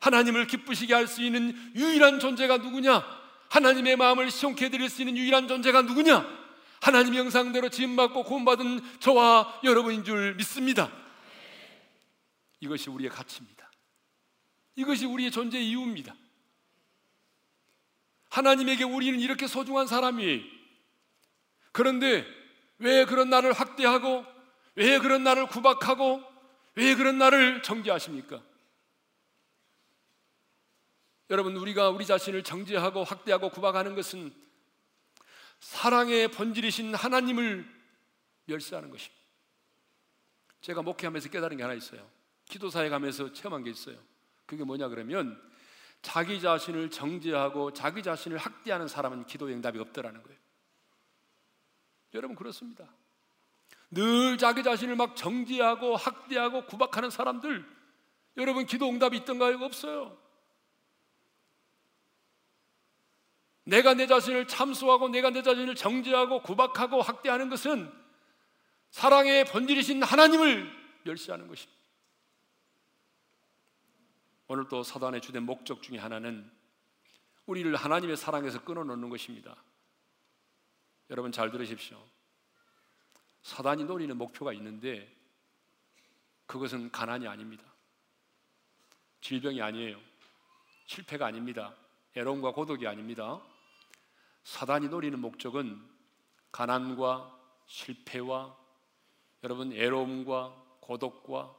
하나님을 0.00 0.46
기쁘시게 0.46 0.94
할 0.94 1.06
수 1.06 1.22
있는 1.22 1.54
유일한 1.74 2.20
존재가 2.20 2.58
누구냐? 2.58 3.04
하나님의 3.48 3.96
마음을 3.96 4.30
시원케 4.30 4.68
드릴 4.70 4.88
수 4.88 5.02
있는 5.02 5.16
유일한 5.16 5.48
존재가 5.48 5.82
누구냐? 5.82 6.26
하나님 6.80 7.14
형상대로 7.14 7.68
지음받고 7.68 8.24
구원받은 8.24 9.00
저와 9.00 9.60
여러분인 9.64 10.04
줄 10.04 10.34
믿습니다. 10.34 10.90
이것이 12.60 12.90
우리의 12.90 13.10
가치입니다. 13.10 13.70
이것이 14.76 15.06
우리의 15.06 15.30
존재 15.30 15.58
이유입니다. 15.58 16.14
하나님에게 18.28 18.84
우리는 18.84 19.18
이렇게 19.20 19.46
소중한 19.46 19.86
사람이에요. 19.86 20.42
그런데 21.72 22.26
왜 22.78 23.04
그런 23.04 23.30
나를 23.30 23.52
확대하고 23.52 24.24
왜 24.74 24.98
그런 24.98 25.24
나를 25.24 25.46
구박하고 25.46 26.22
왜 26.74 26.94
그런 26.94 27.16
나를 27.18 27.62
정죄하십니까? 27.62 28.42
여러분 31.30 31.56
우리가 31.56 31.90
우리 31.90 32.06
자신을 32.06 32.44
정죄하고 32.44 33.04
확대하고 33.04 33.50
구박하는 33.50 33.94
것은 33.94 34.32
사랑의 35.60 36.28
본질이신 36.28 36.94
하나님을 36.94 37.66
멸시하는 38.44 38.90
것입니다. 38.90 39.16
제가 40.60 40.82
목회하면서 40.82 41.28
깨달은 41.30 41.56
게 41.56 41.62
하나 41.62 41.74
있어요. 41.74 42.08
기도사에 42.48 42.88
가면서 42.88 43.32
체험한 43.32 43.64
게 43.64 43.70
있어요. 43.70 43.96
그게 44.46 44.62
뭐냐 44.62 44.88
그러면 44.88 45.40
자기 46.02 46.40
자신을 46.40 46.90
정죄하고 46.90 47.72
자기 47.72 48.02
자신을 48.02 48.38
학대하는 48.38 48.86
사람은 48.86 49.26
기도 49.26 49.46
응답이 49.46 49.78
없더라는 49.80 50.22
거예요. 50.22 50.38
여러분 52.14 52.36
그렇습니다. 52.36 52.88
늘 53.90 54.38
자기 54.38 54.62
자신을 54.62 54.94
막 54.94 55.16
정죄하고 55.16 55.96
학대하고 55.96 56.66
구박하는 56.66 57.10
사람들 57.10 57.64
여러분 58.36 58.66
기도 58.66 58.88
응답이 58.88 59.16
있던가요? 59.18 59.58
없어요. 59.58 60.16
내가 63.66 63.94
내 63.94 64.06
자신을 64.06 64.46
참수하고 64.46 65.08
내가 65.08 65.30
내 65.30 65.42
자신을 65.42 65.74
정죄하고 65.74 66.42
구박하고 66.42 67.02
학대하는 67.02 67.50
것은 67.50 67.92
사랑의 68.90 69.44
본질이신 69.44 70.02
하나님을 70.04 70.70
멸시하는 71.02 71.48
것입니다. 71.48 71.76
오늘 74.46 74.68
또 74.68 74.84
사단의 74.84 75.20
주된 75.20 75.42
목적 75.42 75.82
중에 75.82 75.98
하나는 75.98 76.48
우리를 77.46 77.74
하나님의 77.74 78.16
사랑에서 78.16 78.62
끊어놓는 78.62 79.10
것입니다. 79.10 79.56
여러분 81.10 81.32
잘 81.32 81.50
들으십시오. 81.50 82.00
사단이 83.42 83.84
노리는 83.84 84.16
목표가 84.16 84.52
있는데 84.52 85.12
그것은 86.46 86.92
가난이 86.92 87.26
아닙니다. 87.26 87.64
질병이 89.20 89.60
아니에요. 89.60 90.00
실패가 90.86 91.26
아닙니다. 91.26 91.74
애로움과 92.14 92.52
고독이 92.52 92.86
아닙니다. 92.86 93.42
사단이 94.46 94.88
노리는 94.88 95.18
목적은 95.18 95.84
가난과 96.52 97.36
실패와 97.66 98.56
여러분 99.42 99.72
애로움과 99.72 100.54
고독과 100.80 101.52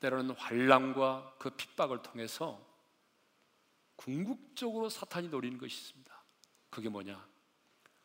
때로는 0.00 0.34
환란과 0.36 1.34
그 1.38 1.50
핍박을 1.50 2.02
통해서 2.02 2.58
궁극적으로 3.96 4.88
사탄이 4.88 5.28
노리는 5.28 5.58
것이 5.58 5.76
있습니다. 5.76 6.24
그게 6.70 6.88
뭐냐? 6.88 7.22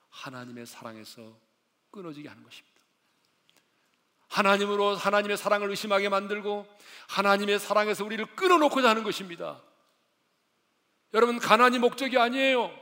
하나님의 0.09 0.65
사랑에서 0.65 1.37
끊어지게 1.91 2.27
하는 2.27 2.43
것입니다. 2.43 2.81
하나님으로 4.27 4.95
하나님의 4.95 5.37
사랑을 5.37 5.69
의심하게 5.69 6.09
만들고 6.09 6.67
하나님의 7.07 7.57
사랑에서 7.59 8.03
우리를 8.03 8.35
끊어놓고자 8.35 8.89
하는 8.89 9.03
것입니다. 9.03 9.61
여러분 11.13 11.39
가난이 11.39 11.79
목적이 11.79 12.17
아니에요. 12.17 12.80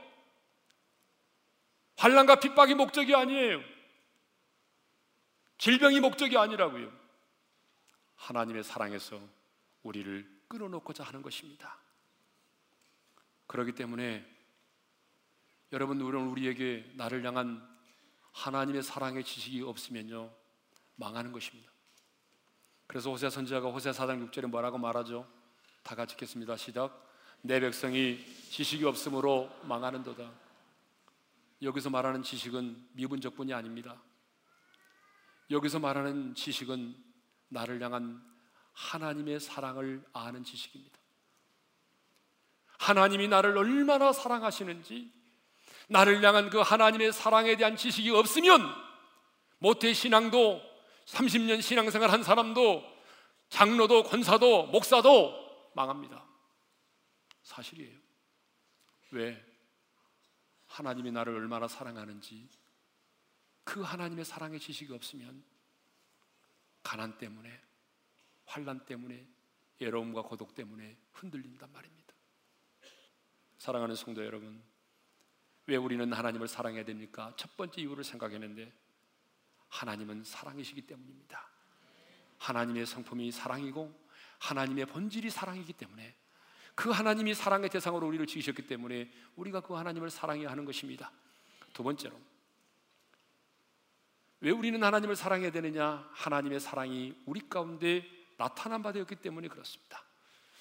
환란과 2.00 2.36
핍박이 2.36 2.74
목적이 2.74 3.14
아니에요. 3.14 3.60
질병이 5.58 6.00
목적이 6.00 6.38
아니라고요. 6.38 6.90
하나님의 8.16 8.64
사랑에서 8.64 9.20
우리를 9.82 10.26
끊어놓고자 10.48 11.04
하는 11.04 11.20
것입니다. 11.20 11.76
그렇기 13.46 13.72
때문에 13.72 14.26
여러분 15.72 16.00
우리는 16.00 16.26
우리에게 16.28 16.90
나를 16.94 17.22
향한 17.26 17.68
하나님의 18.32 18.82
사랑의 18.82 19.22
지식이 19.22 19.60
없으면요 19.60 20.32
망하는 20.96 21.32
것입니다. 21.32 21.70
그래서 22.86 23.10
호세 23.10 23.28
선지자가 23.28 23.68
호세 23.68 23.90
4장 23.90 24.30
6절에 24.30 24.46
뭐라고 24.46 24.78
말하죠? 24.78 25.30
다 25.82 25.94
같이 25.94 26.14
읽겠습니다. 26.14 26.56
시작. 26.56 27.08
내 27.42 27.60
백성이 27.60 28.24
지식이 28.50 28.86
없으므로 28.86 29.50
망하는도다. 29.64 30.49
여기서 31.62 31.90
말하는 31.90 32.22
지식은 32.22 32.88
미분적뿐이 32.92 33.52
아닙니다. 33.52 34.02
여기서 35.50 35.78
말하는 35.78 36.34
지식은 36.34 36.96
나를 37.48 37.82
향한 37.82 38.22
하나님의 38.72 39.40
사랑을 39.40 40.04
아는 40.12 40.44
지식입니다. 40.44 40.98
하나님이 42.78 43.28
나를 43.28 43.58
얼마나 43.58 44.12
사랑하시는지 44.12 45.12
나를 45.88 46.22
향한 46.24 46.50
그 46.50 46.60
하나님의 46.60 47.12
사랑에 47.12 47.56
대한 47.56 47.76
지식이 47.76 48.10
없으면 48.10 48.62
모태 49.58 49.92
신앙도 49.92 50.62
30년 51.04 51.60
신앙생활 51.60 52.10
한 52.10 52.22
사람도 52.22 52.82
장로도 53.48 54.04
권사도 54.04 54.66
목사도 54.66 55.70
망합니다. 55.74 56.24
사실이에요. 57.42 57.98
왜? 59.10 59.49
하나님이 60.70 61.10
나를 61.10 61.34
얼마나 61.34 61.66
사랑하는지 61.66 62.48
그 63.64 63.82
하나님의 63.82 64.24
사랑의 64.24 64.60
지식이 64.60 64.92
없으면 64.92 65.44
가난 66.82 67.18
때문에 67.18 67.60
환란 68.46 68.86
때문에 68.86 69.26
외로움과 69.80 70.22
고독 70.22 70.54
때문에 70.54 70.96
흔들린단 71.12 71.72
말입니다. 71.72 72.14
사랑하는 73.58 73.96
성도 73.96 74.24
여러분, 74.24 74.62
왜 75.66 75.76
우리는 75.76 76.12
하나님을 76.12 76.46
사랑해야 76.46 76.84
됩니까? 76.84 77.34
첫 77.36 77.56
번째 77.56 77.80
이유를 77.80 78.04
생각했는데 78.04 78.72
하나님은 79.68 80.24
사랑이시기 80.24 80.82
때문입니다. 80.82 81.50
하나님의 82.38 82.86
성품이 82.86 83.32
사랑이고 83.32 83.92
하나님의 84.38 84.86
본질이 84.86 85.30
사랑이기 85.30 85.72
때문에 85.74 86.16
그 86.80 86.88
하나님이 86.88 87.34
사랑의 87.34 87.68
대상으로 87.68 88.06
우리를 88.06 88.26
지으셨기 88.26 88.62
때문에 88.62 89.12
우리가 89.36 89.60
그 89.60 89.74
하나님을 89.74 90.08
사랑해야 90.08 90.50
하는 90.50 90.64
것입니다. 90.64 91.12
두 91.74 91.82
번째로 91.82 92.18
왜 94.40 94.50
우리는 94.50 94.82
하나님을 94.82 95.14
사랑해야 95.14 95.50
되느냐? 95.50 96.08
하나님의 96.14 96.58
사랑이 96.58 97.14
우리 97.26 97.46
가운데 97.50 98.02
나타난 98.38 98.82
바 98.82 98.92
되었기 98.92 99.16
때문에 99.16 99.48
그렇습니다. 99.48 100.02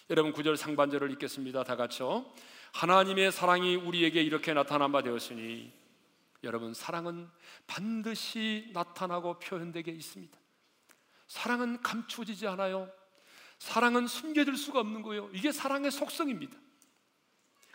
여러분 0.10 0.34
구절 0.34 0.58
상반절을 0.58 1.10
읽겠습니다. 1.12 1.64
다 1.64 1.78
같이요. 1.78 2.26
하나님의 2.74 3.32
사랑이 3.32 3.78
우리에게 3.78 4.22
이렇게 4.22 4.54
나타난 4.54 4.92
바 4.92 5.02
되었으니 5.02 5.72
여러분 6.44 6.74
사랑은 6.74 7.30
반드시 7.66 8.72
나타나고 8.74 9.40
표현되게 9.40 9.90
있습니다. 9.90 10.38
사랑은 11.28 11.82
감추어지지 11.82 12.46
않아요. 12.48 12.92
사랑은 13.60 14.08
숨겨질 14.08 14.56
수가 14.58 14.80
없는 14.80 15.02
거예요. 15.02 15.30
이게 15.34 15.52
사랑의 15.52 15.92
속성입니다. 15.92 16.58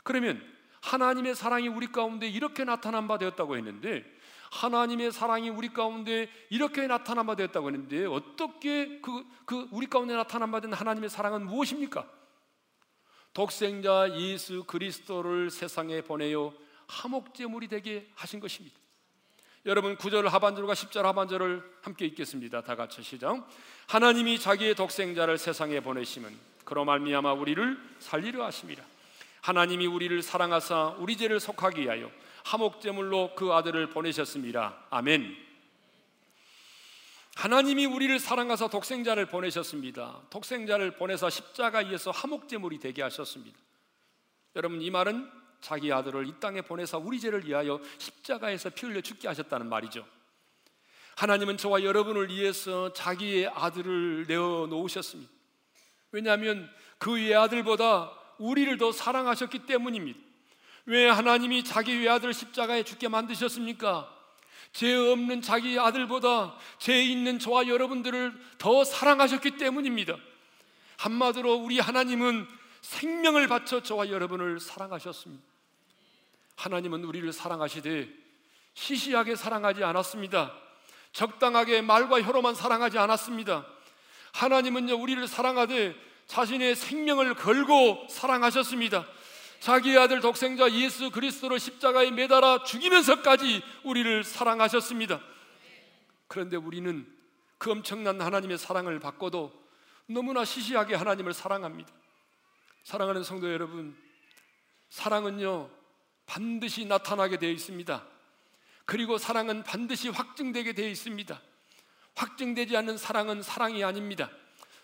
그러면 0.03 0.43
하나님의 0.83 1.35
사랑이 1.35 1.69
우리 1.69 1.87
가운데 1.93 2.29
이렇게 2.29 2.65
나타난 2.65 3.07
바 3.09 3.17
되었다고 3.19 3.57
했는데 3.57 4.05
하나님의 4.51 5.13
사랑이 5.13 5.49
우리 5.51 5.69
가운데 5.73 6.31
이렇게 6.51 6.87
나타난 6.87 7.27
바 7.27 7.35
되었다고 7.37 7.69
했는데 7.69 8.07
어떻게 8.07 9.01
그, 9.01 9.25
그 9.47 9.69
우리 9.71 9.87
가운데 9.87 10.15
나타난 10.15 10.51
바 10.51 10.61
된 10.61 10.73
하나님의 10.73 11.11
사랑은 11.11 11.47
무엇입니까? 11.47 12.09
독생자 13.33 14.15
예수 14.17 14.65
그리스도를 14.65 15.51
세상에 15.51 16.03
보내요 16.03 16.55
하목제물이 16.87 17.69
되게 17.69 18.11
하신 18.15 18.41
것입니다. 18.41 18.84
여러분 19.67 19.97
9절 19.97 20.29
하반절과 20.29 20.75
10절 20.75 21.03
하반절을 21.05 21.63
함께 21.81 22.05
읽겠습니다. 22.07 22.61
다 22.61 22.77
같이 22.77 23.03
시작. 23.03 23.49
하나님이 23.87 24.39
자기의 24.39 24.75
독생자를 24.75 25.39
세상에 25.39 25.81
보내심은 25.81 26.37
그로 26.67 26.85
말미암아 26.85 27.33
우리를 27.33 27.79
살리려 27.99 28.45
하심이라. 28.45 28.85
하나님이 29.41 29.87
우리를 29.87 30.21
사랑하사 30.21 30.97
우리 30.99 31.17
죄를 31.17 31.41
속하기 31.41 31.81
위하여 31.81 32.11
하목제물로 32.45 33.35
그 33.37 33.55
아들을 33.55 33.89
보내셨습니다. 33.89 34.85
아멘. 34.91 35.35
하나님이 37.37 37.87
우리를 37.87 38.19
사랑하사 38.19 38.69
독생자를 38.69 39.27
보내셨습니다. 39.27 40.21
독생자를 40.29 40.97
보내서 40.97 41.31
십자가에서 41.31 42.11
하목제물이 42.11 42.81
되게 42.81 43.01
하셨습니다. 43.01 43.59
여러분 44.57 44.83
이 44.83 44.91
말은 44.91 45.44
자기 45.65 45.91
아들을 45.91 46.29
이 46.29 46.35
땅에 46.41 46.61
보내서 46.61 46.99
우리 46.99 47.19
죄를 47.19 47.47
위하여 47.47 47.81
십자가에서 47.97 48.69
피 48.69 48.85
흘려 48.85 49.01
죽게 49.01 49.27
하셨다는 49.29 49.67
말이죠. 49.67 50.07
하나님은 51.17 51.57
저와 51.57 51.83
여러분을 51.83 52.29
위해서 52.29 52.93
자기의 52.93 53.49
아들을 53.49 54.27
내어 54.29 54.67
놓으셨습니다. 54.69 55.33
왜냐하면 56.13 56.71
그 56.99 57.15
외아들보다 57.15 58.13
우리를 58.37 58.77
더 58.77 58.93
사랑하셨기 58.93 59.61
때문입니다. 59.61 60.21
왜 60.85 61.09
하나님이 61.09 61.65
자기 61.65 61.99
외아들 61.99 62.35
십자가에 62.35 62.83
죽게 62.83 63.09
만드셨습니까? 63.09 64.13
죄 64.75 64.95
없는 64.95 65.41
자기 65.41 65.79
아들보다 65.79 66.59
죄 66.79 67.03
있는 67.03 67.39
저와 67.39 67.69
여러분들을 67.69 68.39
더 68.59 68.85
사랑하셨기 68.85 69.57
때문입니다. 69.57 70.15
한마디로 70.99 71.55
우리 71.55 71.79
하나님은 71.79 72.47
생명을 72.83 73.49
바쳐 73.49 73.83
저와 73.83 74.11
여러분을 74.11 74.61
사랑하셨습니다. 74.61 75.54
하나님은 76.57 77.05
우리를 77.05 77.33
사랑하시되 77.33 78.09
시시하게 78.75 79.37
사랑하지 79.37 79.85
않았습니다. 79.85 80.55
적당하게 81.13 81.81
말과 81.83 82.21
혀로만 82.21 82.55
사랑하지 82.55 82.99
않았습니다. 82.99 83.67
하나님은요, 84.33 84.95
우리를 84.97 85.27
사랑하되 85.29 85.95
자신의 86.27 86.75
생명을 86.75 87.35
걸고 87.35 88.09
사랑하셨습니다. 88.11 89.07
자기 89.61 89.97
아들 89.97 90.21
독생자 90.21 90.71
예수 90.73 91.11
그리스도를 91.11 91.59
십자가에 91.59 92.11
매달아 92.11 92.65
죽이면서까지 92.65 93.63
우리를 93.85 94.25
사랑하셨습니다. 94.25 95.21
그런데 96.27 96.57
우리는 96.57 97.07
그 97.59 97.71
엄청난 97.71 98.21
하나님의 98.21 98.59
사랑을 98.59 98.99
받고도 98.99 99.53
너무나 100.07 100.45
시시하게 100.45 100.97
하나님을 100.97 101.33
사랑합니다. 101.33 101.91
사랑하는 102.83 103.23
성도 103.23 103.51
여러분, 103.51 103.97
사랑은요, 104.91 105.71
반드시 106.27 106.85
나타나게 106.85 107.39
되어 107.39 107.51
있습니다. 107.51 108.05
그리고 108.85 109.19
사랑은 109.19 109.63
반드시 109.63 110.09
확증되게 110.09 110.73
되어 110.73 110.89
있습니다. 110.89 111.41
확증되지 112.15 112.77
않는 112.77 112.99
사랑은 112.99 113.43
사랑이 113.43 113.83
아닙니다. 113.83 114.31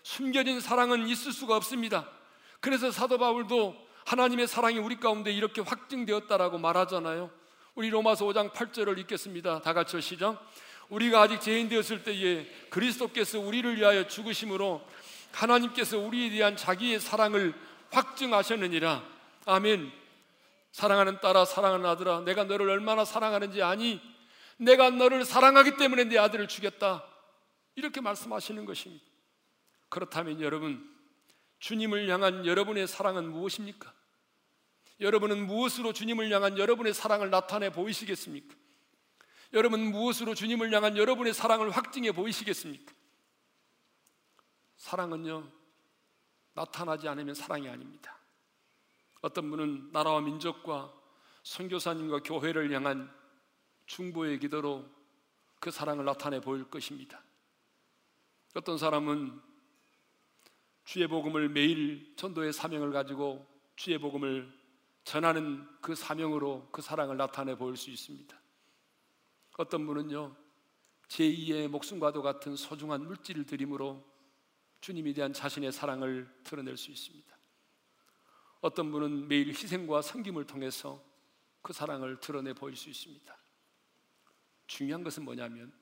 숨겨진 0.03 0.59
사랑은 0.59 1.07
있을 1.07 1.31
수가 1.31 1.55
없습니다. 1.57 2.09
그래서 2.59 2.91
사도 2.91 3.17
바울도 3.17 3.75
하나님의 4.05 4.47
사랑이 4.47 4.79
우리 4.79 4.99
가운데 4.99 5.31
이렇게 5.31 5.61
확증되었다라고 5.61 6.57
말하잖아요. 6.57 7.29
우리 7.75 7.89
로마서 7.89 8.25
5장 8.25 8.51
8절을 8.51 8.97
읽겠습니다. 8.99 9.61
다 9.61 9.73
같이 9.73 10.01
시작. 10.01 10.45
우리가 10.89 11.21
아직 11.21 11.39
죄인 11.39 11.69
되었을 11.69 12.03
때에 12.03 12.45
그리스도께서 12.69 13.39
우리를 13.39 13.77
위하여 13.77 14.07
죽으심으로 14.07 14.85
하나님께서 15.31 15.97
우리에 15.97 16.29
대한 16.29 16.57
자기의 16.57 16.99
사랑을 16.99 17.53
확증하셨느니라. 17.91 19.01
아멘. 19.45 20.00
사랑하는 20.71 21.19
딸아 21.19 21.45
사랑하는 21.45 21.85
아들아 21.85 22.21
내가 22.21 22.43
너를 22.45 22.69
얼마나 22.69 23.05
사랑하는지 23.05 23.61
아니 23.61 24.01
내가 24.57 24.89
너를 24.89 25.25
사랑하기 25.25 25.77
때문에 25.77 26.05
내 26.05 26.17
아들을 26.17 26.47
주겠다 26.47 27.05
이렇게 27.75 28.01
말씀하시는 28.01 28.65
것입니다 28.65 29.03
그렇다면 29.89 30.41
여러분 30.41 30.89
주님을 31.59 32.09
향한 32.09 32.45
여러분의 32.45 32.87
사랑은 32.87 33.29
무엇입니까? 33.29 33.93
여러분은 34.99 35.45
무엇으로 35.45 35.93
주님을 35.93 36.31
향한 36.31 36.57
여러분의 36.57 36.93
사랑을 36.93 37.29
나타내 37.29 37.71
보이시겠습니까? 37.71 38.55
여러분 39.53 39.81
무엇으로 39.91 40.33
주님을 40.33 40.73
향한 40.73 40.97
여러분의 40.97 41.33
사랑을 41.33 41.69
확증해 41.69 42.13
보이시겠습니까? 42.13 42.93
사랑은요 44.77 45.51
나타나지 46.53 47.07
않으면 47.07 47.35
사랑이 47.35 47.69
아닙니다 47.69 48.20
어떤 49.21 49.49
분은 49.49 49.91
나라와 49.91 50.21
민족과 50.21 50.93
선교사님과 51.43 52.19
교회를 52.23 52.71
향한 52.73 53.11
중보의 53.85 54.39
기도로 54.39 54.85
그 55.59 55.69
사랑을 55.69 56.05
나타내 56.05 56.39
보일 56.39 56.63
것입니다. 56.65 57.23
어떤 58.55 58.77
사람은 58.77 59.39
주의 60.83 61.07
복음을 61.07 61.49
매일 61.49 62.13
전도의 62.15 62.51
사명을 62.51 62.91
가지고 62.91 63.47
주의 63.75 63.97
복음을 63.97 64.51
전하는 65.03 65.67
그 65.81 65.95
사명으로 65.95 66.69
그 66.71 66.81
사랑을 66.81 67.17
나타내 67.17 67.55
보일 67.55 67.77
수 67.77 67.89
있습니다. 67.89 68.39
어떤 69.57 69.85
분은요, 69.85 70.35
제2의 71.07 71.67
목숨과도 71.67 72.21
같은 72.21 72.55
소중한 72.55 73.05
물질을 73.05 73.45
드림으로 73.45 74.03
주님에 74.79 75.13
대한 75.13 75.33
자신의 75.33 75.71
사랑을 75.71 76.27
드러낼 76.43 76.77
수 76.77 76.89
있습니다. 76.89 77.40
어떤 78.61 78.91
분은 78.91 79.27
매일 79.27 79.49
희생과 79.49 80.01
섬김을 80.01 80.45
통해서 80.45 81.03
그 81.61 81.73
사랑을 81.73 82.19
드러내 82.19 82.53
보일 82.53 82.75
수 82.75 82.89
있습니다. 82.89 83.37
중요한 84.67 85.03
것은 85.03 85.25
뭐냐면 85.25 85.73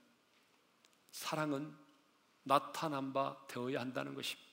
사랑은 1.11 1.75
나타난 2.43 3.13
바 3.13 3.37
되어야 3.47 3.79
한다는 3.79 4.15
것입니다. 4.15 4.49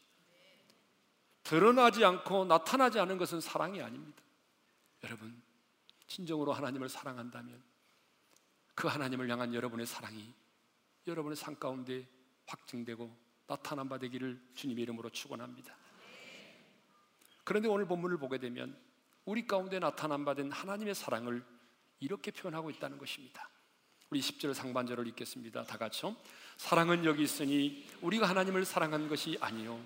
드러나지 1.43 2.05
않고 2.05 2.45
나타나지 2.45 2.99
않은 2.99 3.19
것은 3.19 3.41
사랑이 3.41 3.81
아닙니다. 3.81 4.23
여러분, 5.05 5.41
진정으로 6.09 6.53
하나님을 6.53 6.89
사랑한다면 6.89 7.63
그 8.75 8.89
하나님을 8.89 9.31
향한 9.31 9.55
여러분의 9.55 9.87
사랑이 9.87 10.35
여러분의 11.07 11.37
삶 11.37 11.57
가운데 11.59 12.07
확증되고 12.47 13.17
나타난 13.47 13.89
바 13.89 13.99
되기를 13.99 14.41
주님의 14.55 14.83
이름으로 14.83 15.11
축원합니다. 15.11 15.75
그런데 17.47 17.69
오늘 17.69 17.87
본문을 17.87 18.19
보게 18.19 18.39
되면 18.39 18.77
우리 19.25 19.47
가운데 19.47 19.79
나타난 19.79 20.25
바된 20.25 20.51
하나님의 20.51 20.97
사랑을 20.97 21.45
이렇게 22.01 22.33
표현하고 22.33 22.71
있다는 22.71 22.99
것입니다. 22.99 23.49
우리 24.11 24.21
10절 24.21 24.53
상반절을 24.53 25.07
읽겠습니다. 25.09 25.63
다 25.63 25.79
같이요. 25.79 26.17
사랑은 26.57 27.05
여기 27.05 27.23
있으니 27.23 27.87
우리가 28.03 28.29
하나님을 28.29 28.65
사랑한 28.65 29.09
것이 29.09 29.39
아니요. 29.41 29.81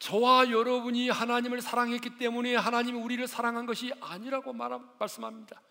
저와 0.00 0.50
여러분이 0.50 1.10
하나님을 1.10 1.62
사랑했기 1.62 2.18
때문에 2.18 2.56
하나님이 2.56 2.98
우리를 2.98 3.24
사랑한 3.28 3.64
것이 3.64 3.92
아니라고 4.00 4.52
말, 4.52 4.76
말씀합니다. 4.98 5.62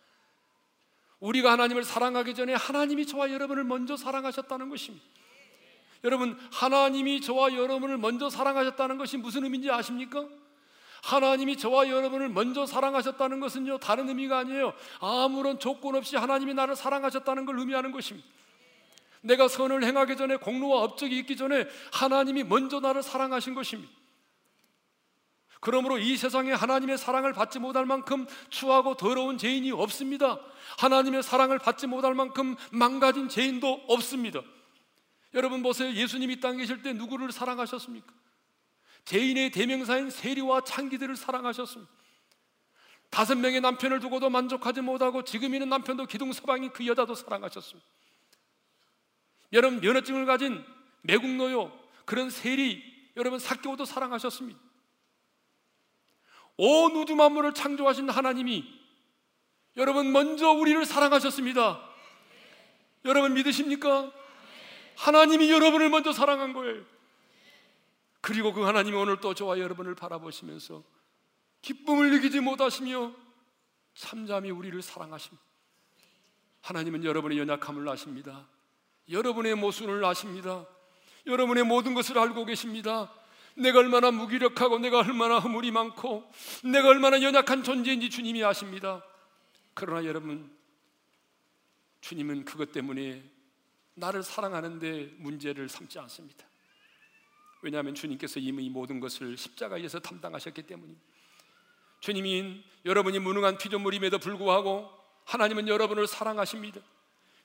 우리가 1.20 1.52
하나님을 1.52 1.84
사랑하기 1.84 2.34
전에 2.34 2.54
하나님이 2.54 3.06
저와 3.08 3.30
여러분을 3.30 3.66
먼저 3.66 3.98
사랑하셨다는 3.98 4.70
것입니다. 4.70 5.06
여러분, 6.04 6.38
하나님이 6.52 7.22
저와 7.22 7.54
여러분을 7.54 7.98
먼저 7.98 8.30
사랑하셨다는 8.30 8.98
것이 8.98 9.18
무슨 9.18 9.44
의미인지 9.44 9.72
아십니까? 9.72 10.26
하나님이 11.04 11.58
저와 11.58 11.90
여러분을 11.90 12.30
먼저 12.30 12.66
사랑하셨다는 12.66 13.40
것은요, 13.40 13.78
다른 13.80 14.10
의미가 14.10 14.40
아니에요. 14.40 14.74
아무런 15.00 15.60
조건 15.60 15.96
없이 15.96 16.16
하나님이 16.16 16.54
나를 16.54 16.76
사랑하셨다는 16.76 17.46
걸 17.46 17.60
의미하는 17.60 17.92
것입니다. 17.92 18.28
내가 19.22 19.48
선을 19.48 19.84
행하기 19.84 20.18
전에 20.18 20.36
공로와 20.36 20.84
업적이 20.84 21.18
있기 21.20 21.38
전에 21.38 21.68
하나님이 21.94 22.44
먼저 22.44 22.80
나를 22.80 23.02
사랑하신 23.02 23.54
것입니다. 23.54 23.92
그러므로 25.62 25.98
이 25.98 26.18
세상에 26.18 26.52
하나님의 26.52 26.98
사랑을 26.98 27.32
받지 27.32 27.58
못할 27.58 27.86
만큼 27.86 28.28
추하고 28.50 28.96
더러운 28.96 29.38
죄인이 29.38 29.72
없습니다. 29.72 30.40
하나님의 30.78 31.24
사랑을 31.24 31.58
받지 31.58 31.88
못할 31.88 32.14
만큼 32.14 32.58
망가진 32.72 33.30
죄인도 33.30 33.86
없습니다. 33.88 34.42
여러분 35.34 35.64
보세요. 35.64 35.92
예수님이 35.94 36.40
땅에 36.40 36.58
계실 36.58 36.82
때 36.82 36.94
누구를 36.94 37.32
사랑하셨습니까? 37.32 38.14
죄인의 39.06 39.52
대명사인 39.52 40.10
세리와 40.10 40.62
창기들을 40.62 41.16
사랑하셨습니다. 41.16 41.92
다섯 43.10 43.36
명의 43.36 43.62
남편을 43.62 44.00
두고도 44.00 44.30
만족하지 44.30 44.82
못하고 44.82 45.24
지금 45.24 45.54
있는 45.54 45.70
남편도 45.70 46.06
기둥서방인 46.06 46.72
그 46.72 46.86
여자도 46.88 47.16
사랑하셨습니다. 47.16 47.88
여러분 49.52 49.82
면허증을 49.82 50.26
가진 50.26 50.66
매국노요 51.02 51.72
그런 52.06 52.30
세리 52.30 52.84
여러분 53.16 53.38
사교도 53.40 53.86
사랑하셨습니다. 53.86 54.60
온 56.58 56.96
우주 56.96 57.16
만물을 57.16 57.54
창조하신 57.54 58.10
하나님이 58.10 58.64
여러분 59.78 60.12
먼저 60.12 60.50
우리를 60.52 60.84
사랑하셨습니다. 60.86 61.82
여러분 63.06 63.34
믿으십니까? 63.34 64.12
하나님이 64.96 65.50
여러분을 65.52 65.90
먼저 65.90 66.12
사랑한 66.12 66.54
거예요. 66.54 66.84
그리고 68.22 68.54
그 68.54 68.62
하나님이 68.62 68.96
오늘 68.96 69.20
또 69.20 69.34
저와 69.34 69.60
여러분을 69.60 69.96
바라보시면서 69.96 70.84
기쁨을 71.62 72.12
느끼지 72.12 72.40
못하시며 72.40 73.14
참잠이 73.96 74.52
우리를 74.52 74.82
사랑하십니다. 74.82 75.44
하나님은 76.62 77.04
여러분의 77.04 77.38
연약함을 77.40 77.88
아십니다. 77.90 78.48
여러분의 79.10 79.56
모순을 79.56 80.04
아십니다. 80.06 80.66
여러분의 81.26 81.66
모든 81.66 81.94
것을 81.94 82.18
알고 82.18 82.46
계십니다. 82.46 83.12
내가 83.56 83.80
얼마나 83.80 84.12
무기력하고 84.12 84.80
내가 84.80 85.00
얼마나 85.00 85.40
허물이 85.40 85.72
많고 85.72 86.30
내가 86.64 86.88
얼마나 86.88 87.22
연약한 87.22 87.64
존재인지 87.64 88.10
주님이 88.10 88.44
아십니다. 88.44 89.04
그러나 89.74 90.06
여러분 90.06 90.52
주님은 92.02 92.46
그것 92.46 92.72
때문에 92.72 93.24
나를 93.96 94.24
사랑하는데 94.24 95.16
문제를 95.18 95.70
삼지 95.70 96.00
않습니다. 96.00 96.46
왜냐하면 97.62 97.96
주님께서 97.96 98.40
이미 98.40 98.70
모든 98.70 99.00
것을 99.00 99.38
십자가에서 99.38 100.00
담당하셨기 100.00 100.64
때문입니다. 100.64 101.02
주님이 102.02 102.64
여러분이 102.86 103.20
무능한 103.20 103.58
피조물임에도 103.58 104.20
불구하고 104.20 104.90
하나님은 105.26 105.70
여러분을 105.70 106.06
사랑하십니다. 106.08 106.82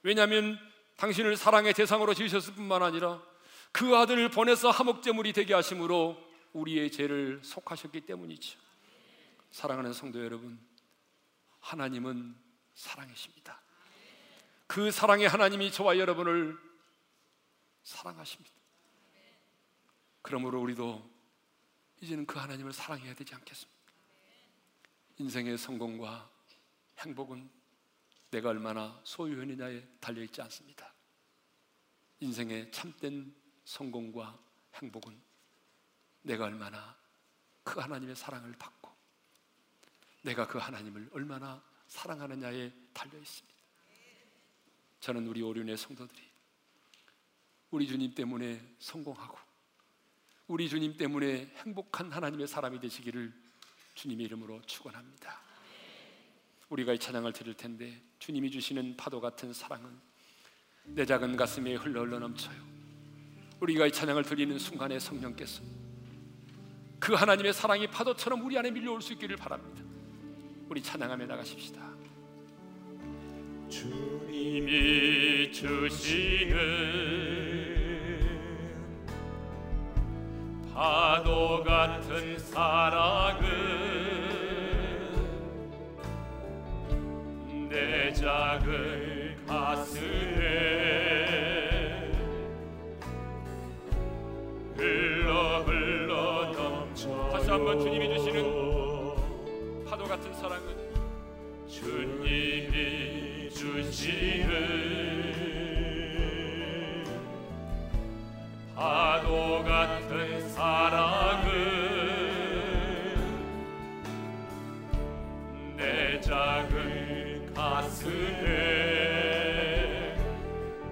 왜냐하면 0.03 0.59
당신을 0.97 1.37
사랑의 1.37 1.75
대상으로 1.75 2.15
지으셨을 2.15 2.55
뿐만 2.55 2.83
아니라 2.83 3.23
그 3.71 3.97
아들을 3.97 4.31
보내서 4.31 4.71
하목제물이 4.71 5.33
되게 5.33 5.55
하심으로 5.55 6.19
우리의 6.53 6.91
죄를 6.91 7.41
속하셨기 7.45 8.01
때문이죠. 8.01 8.59
사랑하는 9.53 9.93
성도 9.93 10.25
여러분, 10.25 10.59
하나님은 11.61 12.35
사랑이십니다. 12.75 13.61
그 14.69 14.91
사랑의 14.91 15.27
하나님이 15.27 15.73
저와 15.73 15.99
여러분을 15.99 16.57
사랑하십니다. 17.83 18.55
그러므로 20.21 20.61
우리도 20.61 21.11
이제는 22.03 22.27
그 22.27 22.39
하나님을 22.39 22.73
사랑해야 22.75 23.15
되지 23.15 23.35
않겠습니까? 23.35 23.79
인생의 25.17 25.57
성공과 25.57 26.31
행복은 26.99 27.51
내가 28.31 28.51
얼마나 28.51 29.01
소유했느냐에 29.05 29.89
달려 30.01 30.23
있지 30.23 30.43
않습니다. 30.43 30.93
인생의 32.21 32.71
참된 32.71 33.35
성공과 33.65 34.39
행복은 34.75 35.19
내가 36.23 36.45
얼마나 36.45 36.95
그 37.65 37.81
하나님의 37.81 38.15
사랑을 38.15 38.53
받고 38.53 38.93
내가 40.23 40.47
그 40.47 40.59
하나님을 40.59 41.09
얼마나 41.13 41.63
사랑하느냐에 41.87 42.71
달려 42.93 43.19
있습니다. 43.19 43.58
저는 45.01 45.27
우리 45.27 45.43
오륜의 45.43 45.77
성도들이 45.77 46.23
우리 47.71 47.87
주님 47.87 48.15
때문에 48.15 48.61
성공하고 48.79 49.39
우리 50.47 50.69
주님 50.69 50.97
때문에 50.97 51.53
행복한 51.57 52.11
하나님의 52.11 52.49
사람이 52.49 52.81
되시기를 52.81 53.33
주님의 53.95 54.27
이름으로 54.27 54.63
축원합니다. 54.63 55.41
우리가 56.71 56.95
이 56.95 56.99
찬양을 56.99 57.33
드릴 57.33 57.55
텐데 57.55 58.01
주님이 58.19 58.51
주시는 58.51 58.97
파도 58.97 59.21
같은 59.21 59.53
사랑은 59.53 59.91
내 60.85 61.05
작은 61.05 61.37
가슴에 61.37 61.75
흘러 61.75 62.03
흘러 62.03 62.19
넘쳐요. 62.19 62.57
우리가 63.61 63.87
이 63.87 63.93
찬양을 63.93 64.23
드리는 64.23 64.59
순간에 64.59 64.99
성령께서 64.99 65.63
그 66.99 67.13
하나님의 67.15 67.53
사랑이 67.53 67.87
파도처럼 67.89 68.45
우리 68.45 68.57
안에 68.59 68.71
밀려올 68.71 69.03
수 69.03 69.13
있기를 69.13 69.37
바랍니다. 69.37 69.83
우리 70.69 70.83
찬양하며 70.83 71.27
나가십시다. 71.27 71.98
주님이 73.69 75.53
주시는 75.53 76.59
파도 80.73 81.63
같은 81.63 82.39
사랑은 82.39 83.49
내 87.69 88.13
작은 88.13 89.37
가슴에 89.47 90.89
흘러 94.77 95.63
흘러 95.65 96.53
넘쳐 96.53 97.29
다시 97.31 97.51
한번 97.51 97.79
주님이 97.79 98.17
주시는 98.17 98.58
파도 108.75 109.63
같은 109.65 110.49
사랑은 110.51 111.49
내 115.77 116.21
작은 116.21 117.53
가슴에 117.55 118.47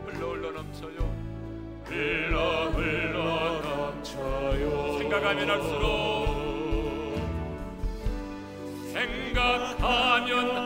흘러 0.04 0.30
흘러 0.30 0.50
넘쳐요. 3.62 4.98
생각하면 4.98 5.50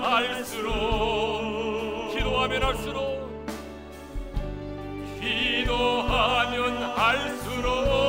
할수록 0.03 1.50
기도하면 2.41 2.63
할수록 2.63 3.45
기도하면 5.21 6.83
할수록 6.97 8.00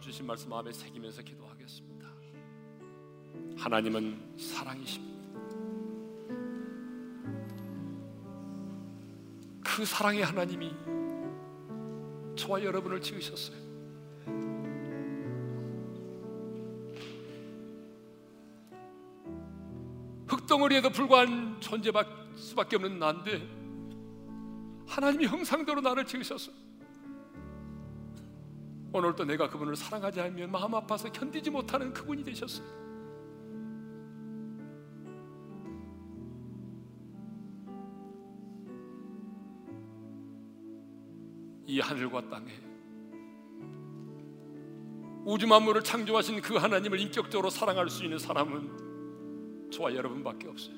주신 0.00 0.26
말씀 0.26 0.50
마음에 0.50 0.72
새기면서 0.72 1.22
기도하겠습니다. 1.22 2.08
하나님은 3.56 4.36
사랑이십니다. 4.38 5.18
그 9.64 9.84
사랑의 9.84 10.24
하나님이 10.24 10.74
저와 12.36 12.62
여러분을 12.62 13.00
지으셨어요. 13.00 13.56
흙덩어리에도 20.26 20.90
불과한 20.90 21.60
존재 21.60 21.90
수밖에 22.36 22.76
없는 22.76 22.98
난데 22.98 23.58
하나님이 24.86 25.26
형상대로 25.26 25.80
나를 25.80 26.06
지으셨어요. 26.06 26.67
오늘도 28.92 29.24
내가 29.24 29.48
그분을 29.48 29.76
사랑하지 29.76 30.20
않으면 30.20 30.50
마음 30.50 30.74
아파서 30.74 31.10
견디지 31.12 31.50
못하는 31.50 31.92
그분이 31.92 32.24
되셨어요. 32.24 32.66
이 41.66 41.80
하늘과 41.80 42.28
땅에 42.30 42.50
우주 45.26 45.46
만물을 45.46 45.84
창조하신 45.84 46.40
그 46.40 46.56
하나님을 46.56 46.98
인격적으로 46.98 47.50
사랑할 47.50 47.90
수 47.90 48.02
있는 48.04 48.18
사람은 48.18 49.70
저와 49.70 49.94
여러분밖에 49.94 50.48
없어요. 50.48 50.74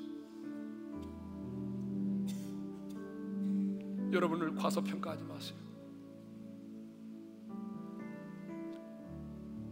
여러분을 4.11 4.53
과소평가하지 4.55 5.23
마세요. 5.23 5.70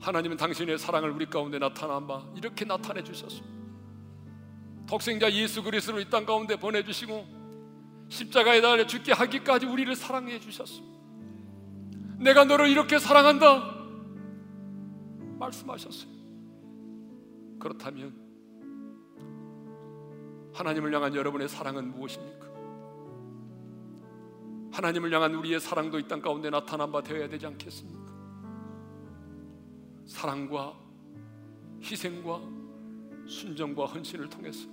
하나님은 0.09 0.37
당신의 0.37 0.79
사랑을 0.79 1.11
우리 1.11 1.27
가운데 1.27 1.59
나타난 1.59 2.07
바 2.07 2.23
이렇게 2.35 2.65
나타내 2.65 3.03
주셨습니다. 3.03 3.47
독생자 4.87 5.31
예수 5.31 5.61
그리스도를 5.61 6.01
이 6.01 6.09
땅 6.09 6.25
가운데 6.25 6.55
보내 6.55 6.83
주시고 6.83 7.27
십자가에 8.09 8.59
달려 8.59 8.87
죽게 8.87 9.11
하기까지 9.13 9.67
우리를 9.67 9.95
사랑해 9.95 10.39
주셨습니다. 10.39 10.97
내가 12.17 12.43
너를 12.43 12.69
이렇게 12.69 12.97
사랑한다 12.97 13.75
말씀하셨어요. 15.37 16.09
그렇다면 17.59 18.11
하나님을 20.55 20.91
향한 20.91 21.13
여러분의 21.15 21.47
사랑은 21.47 21.91
무엇입니까? 21.91 22.47
하나님을 24.71 25.13
향한 25.13 25.35
우리의 25.35 25.59
사랑도 25.59 25.99
이 25.99 26.07
땅 26.07 26.19
가운데 26.19 26.49
나타난 26.49 26.91
바 26.91 27.03
되어야 27.03 27.29
되지 27.29 27.45
않겠습니까? 27.45 27.98
사랑과 30.09 30.73
희생과 31.81 32.41
순정과 33.27 33.85
헌신을 33.85 34.27
통해서 34.27 34.67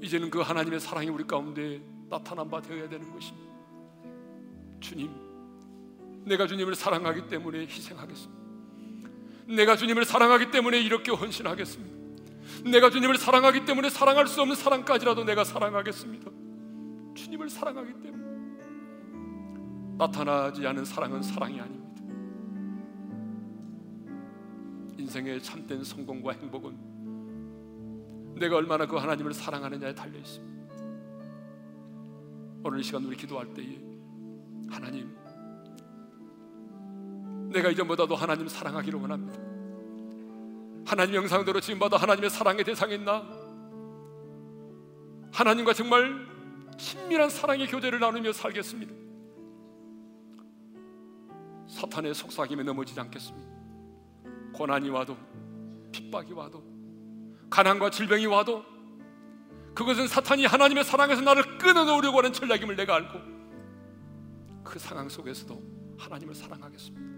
이제는 0.00 0.30
그 0.30 0.40
하나님의 0.40 0.80
사랑이 0.80 1.10
우리 1.10 1.24
가운데 1.24 1.80
나타난 2.08 2.48
바 2.48 2.60
되어야 2.60 2.88
되는 2.88 3.12
것입니다. 3.12 3.54
주님, 4.80 5.10
내가 6.24 6.46
주님을 6.46 6.74
사랑하기 6.74 7.28
때문에 7.28 7.66
희생하겠습니다. 7.66 8.42
내가 9.48 9.76
주님을 9.76 10.06
사랑하기 10.06 10.50
때문에 10.50 10.80
이렇게 10.80 11.12
헌신하겠습니다. 11.12 11.94
내가 12.64 12.88
주님을 12.88 13.18
사랑하기 13.18 13.66
때문에 13.66 13.90
사랑할 13.90 14.26
수 14.26 14.40
없는 14.40 14.56
사랑까지라도 14.56 15.24
내가 15.24 15.44
사랑하겠습니다. 15.44 16.30
주님을 17.14 17.50
사랑하기 17.50 17.92
때문에 18.00 18.24
나타나지 19.98 20.66
않은 20.66 20.86
사랑은 20.86 21.22
사랑이 21.22 21.60
아닙니다. 21.60 21.83
인생의 25.14 25.42
참된 25.42 25.82
성공과 25.84 26.32
행복은 26.32 28.34
내가 28.36 28.56
얼마나 28.56 28.84
그 28.84 28.96
하나님을 28.96 29.32
사랑하느냐에 29.32 29.94
달려 29.94 30.18
있습니다. 30.18 30.74
오늘 32.64 32.80
이 32.80 32.82
시간 32.82 33.04
우리 33.04 33.16
기도할 33.16 33.54
때에 33.54 33.78
하나님 34.68 35.14
내가 37.52 37.70
이전보다도 37.70 38.16
하나님 38.16 38.48
사랑하기를 38.48 38.98
원합니다. 38.98 39.38
하나님 40.84 41.14
영상대로 41.14 41.60
지금보다 41.60 41.96
하나님의 41.96 42.30
사랑의 42.30 42.64
대상이 42.64 42.96
있나? 42.96 43.22
하나님과 45.32 45.74
정말 45.74 46.26
친밀한 46.76 47.30
사랑의 47.30 47.68
교제를 47.68 48.00
나누며 48.00 48.32
살겠습니다. 48.32 48.92
사탄의 51.68 52.14
속삭임에 52.14 52.64
넘어지지 52.64 52.98
않겠습니다. 52.98 53.53
고난이 54.54 54.88
와도 54.88 55.16
핍박이 55.92 56.32
와도 56.32 56.62
가난과 57.50 57.90
질병이 57.90 58.26
와도 58.26 58.64
그것은 59.74 60.06
사탄이 60.06 60.46
하나님의 60.46 60.84
사랑에서 60.84 61.20
나를 61.20 61.58
끊어놓으려고 61.58 62.18
하는 62.18 62.32
전략임을 62.32 62.76
내가 62.76 62.94
알고 62.94 63.20
그 64.62 64.78
상황 64.78 65.08
속에서도 65.08 65.62
하나님을 65.98 66.34
사랑하겠습니다. 66.34 67.14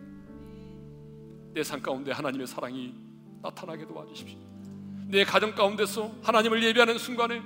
내 1.53 1.63
삶 1.63 1.81
가운데 1.81 2.13
하나님의 2.13 2.47
사랑이 2.47 2.95
나타나게 3.43 3.87
도와주십시오. 3.87 4.39
내 5.07 5.25
가정 5.25 5.55
가운데서 5.55 6.13
하나님을 6.23 6.63
예배하는 6.63 6.99
순간에 6.99 7.43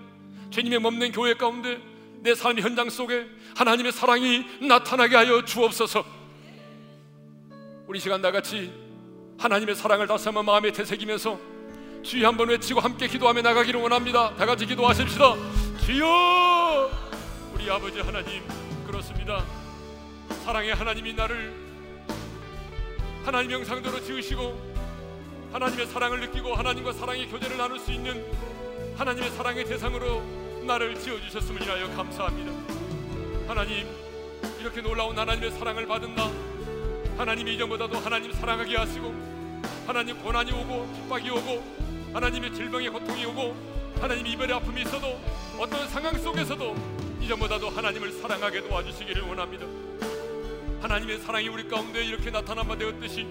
주님의 0.50 0.78
몸는 0.80 1.12
교회 1.12 1.34
가운데 1.34 1.80
내 2.22 2.34
삶의 2.34 2.62
현장 2.64 2.90
속에 2.90 3.26
하나님의 3.56 3.92
사랑이 3.92 4.44
나타나게 4.66 5.14
하여 5.16 5.44
주옵소서. 5.44 6.04
우리 7.86 8.00
시간 8.00 8.20
나같이 8.20 8.89
하나님의 9.40 9.74
사랑을 9.74 10.06
다시 10.06 10.26
한번 10.26 10.44
마음에 10.44 10.70
되새기면서 10.70 11.38
주여 12.02 12.28
한번 12.28 12.50
외치고 12.50 12.78
함께 12.78 13.08
기도하며 13.08 13.40
나가기를 13.40 13.80
원합니다. 13.80 14.34
다 14.36 14.44
같이 14.44 14.66
기도하십시다. 14.66 15.34
주여 15.82 16.90
우리 17.54 17.70
아버지 17.70 18.00
하나님 18.00 18.42
그렇습니다. 18.86 19.42
사랑의 20.44 20.74
하나님이 20.74 21.14
나를 21.14 21.54
하나님 23.24 23.52
형상대로 23.52 23.98
지으시고 24.04 24.60
하나님의 25.52 25.86
사랑을 25.86 26.20
느끼고 26.20 26.54
하나님과 26.54 26.92
사랑의 26.92 27.26
교제를 27.28 27.56
나눌 27.56 27.78
수 27.78 27.92
있는 27.92 28.22
하나님의 28.96 29.30
사랑의 29.30 29.64
대상으로 29.64 30.22
나를 30.66 30.98
지어 31.00 31.18
주셨음을 31.18 31.62
인하여 31.62 31.88
감사합니다 31.96 32.52
하나님 33.48 33.86
이렇게 34.60 34.80
놀라운 34.80 35.18
하나님의 35.18 35.50
사랑을 35.52 35.86
받은 35.86 36.14
나 36.14 36.30
하나님이 37.18 37.54
이전보다도 37.54 37.98
하나님 37.98 38.32
사랑하게 38.32 38.76
하시고 38.76 39.29
하나님 39.86 40.16
고난이 40.22 40.52
오고 40.52 40.92
핍박이 40.94 41.30
오고 41.30 42.10
하나님의 42.12 42.54
질병의 42.54 42.90
고통이 42.90 43.24
오고 43.26 43.54
하나님 44.00 44.26
이별의 44.26 44.56
아픔이 44.56 44.82
있어도 44.82 45.18
어떤 45.58 45.88
상황 45.88 46.16
속에서도 46.16 46.76
이전보다도 47.20 47.70
하나님을 47.70 48.12
사랑하게 48.12 48.62
도와주시기를 48.68 49.22
원합니다 49.22 49.66
하나님의 50.80 51.18
사랑이 51.18 51.48
우리 51.48 51.68
가운데 51.68 52.02
이렇게 52.04 52.30
나타난 52.30 52.66
바 52.66 52.76
되었듯이 52.76 53.26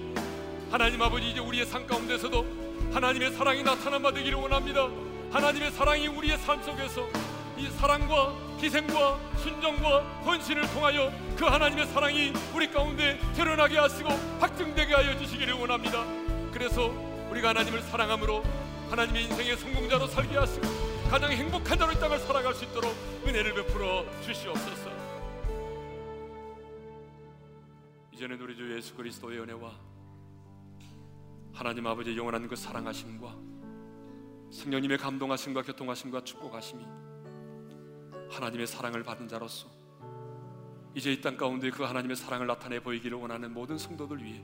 하나님 0.72 1.02
아버지 1.02 1.32
이제 1.32 1.40
우리의 1.40 1.66
삶 1.66 1.88
가운데서도 1.88 2.46
하나님의 2.94 3.32
사랑이 3.32 3.64
나타난 3.64 4.02
바 4.02 4.12
되기를 4.12 4.38
원합니다. 4.38 4.88
하나님의 5.32 5.72
사랑이 5.72 6.08
우리의 6.08 6.38
삶 6.38 6.62
속에서 6.62 7.08
이 7.58 7.68
사랑과 7.80 8.36
희생과 8.62 9.20
순정과 9.38 10.00
헌신을 10.26 10.68
통하여 10.74 11.12
그 11.36 11.46
하나님의 11.46 11.88
사랑이 11.88 12.34
우리 12.54 12.70
가운데 12.72 13.20
드러나게 13.36 13.78
하시고 13.78 14.10
확증되게 14.40 14.94
하여 14.94 15.18
주시기를 15.18 15.54
원합니다. 15.56 16.29
그래서 16.52 16.88
우리가 17.30 17.50
하나님을 17.50 17.82
사랑함으로 17.84 18.44
하나님의 18.90 19.26
인생의 19.26 19.58
성공자로 19.58 20.08
살게 20.08 20.38
하시고 20.38 20.68
가장 21.10 21.32
행복한 21.32 21.78
자로 21.78 21.92
이 21.92 21.96
땅을 22.00 22.20
살아갈 22.20 22.54
수 22.54 22.66
있도록 22.66 22.92
은혜를 23.26 23.54
베풀어 23.54 24.06
주시옵소서. 24.22 24.90
이제는 28.14 28.42
우리 28.42 28.56
주 28.56 28.76
예수 28.76 28.96
그리스도의 28.96 29.40
은혜와 29.40 29.72
하나님 31.54 31.88
아버지의 31.88 32.18
영원한 32.18 32.48
그 32.48 32.56
사랑하심과 32.56 33.36
성령님의 34.52 34.98
감동하심과 34.98 35.62
교통하심과 35.64 36.24
축복하심이 36.24 36.84
하나님의 38.30 38.68
사랑을 38.68 39.04
받은 39.04 39.28
자로서 39.28 39.68
이제 40.96 41.12
이 41.12 41.22
땅 41.22 41.38
가운데 41.38 41.70
그 41.70 41.84
하나님의 41.84 42.16
사랑을 42.16 42.48
나타내 42.48 42.80
보이기를 42.80 43.18
원하는 43.18 43.54
모든 43.54 43.78
성도들 43.78 44.24
위해 44.24 44.44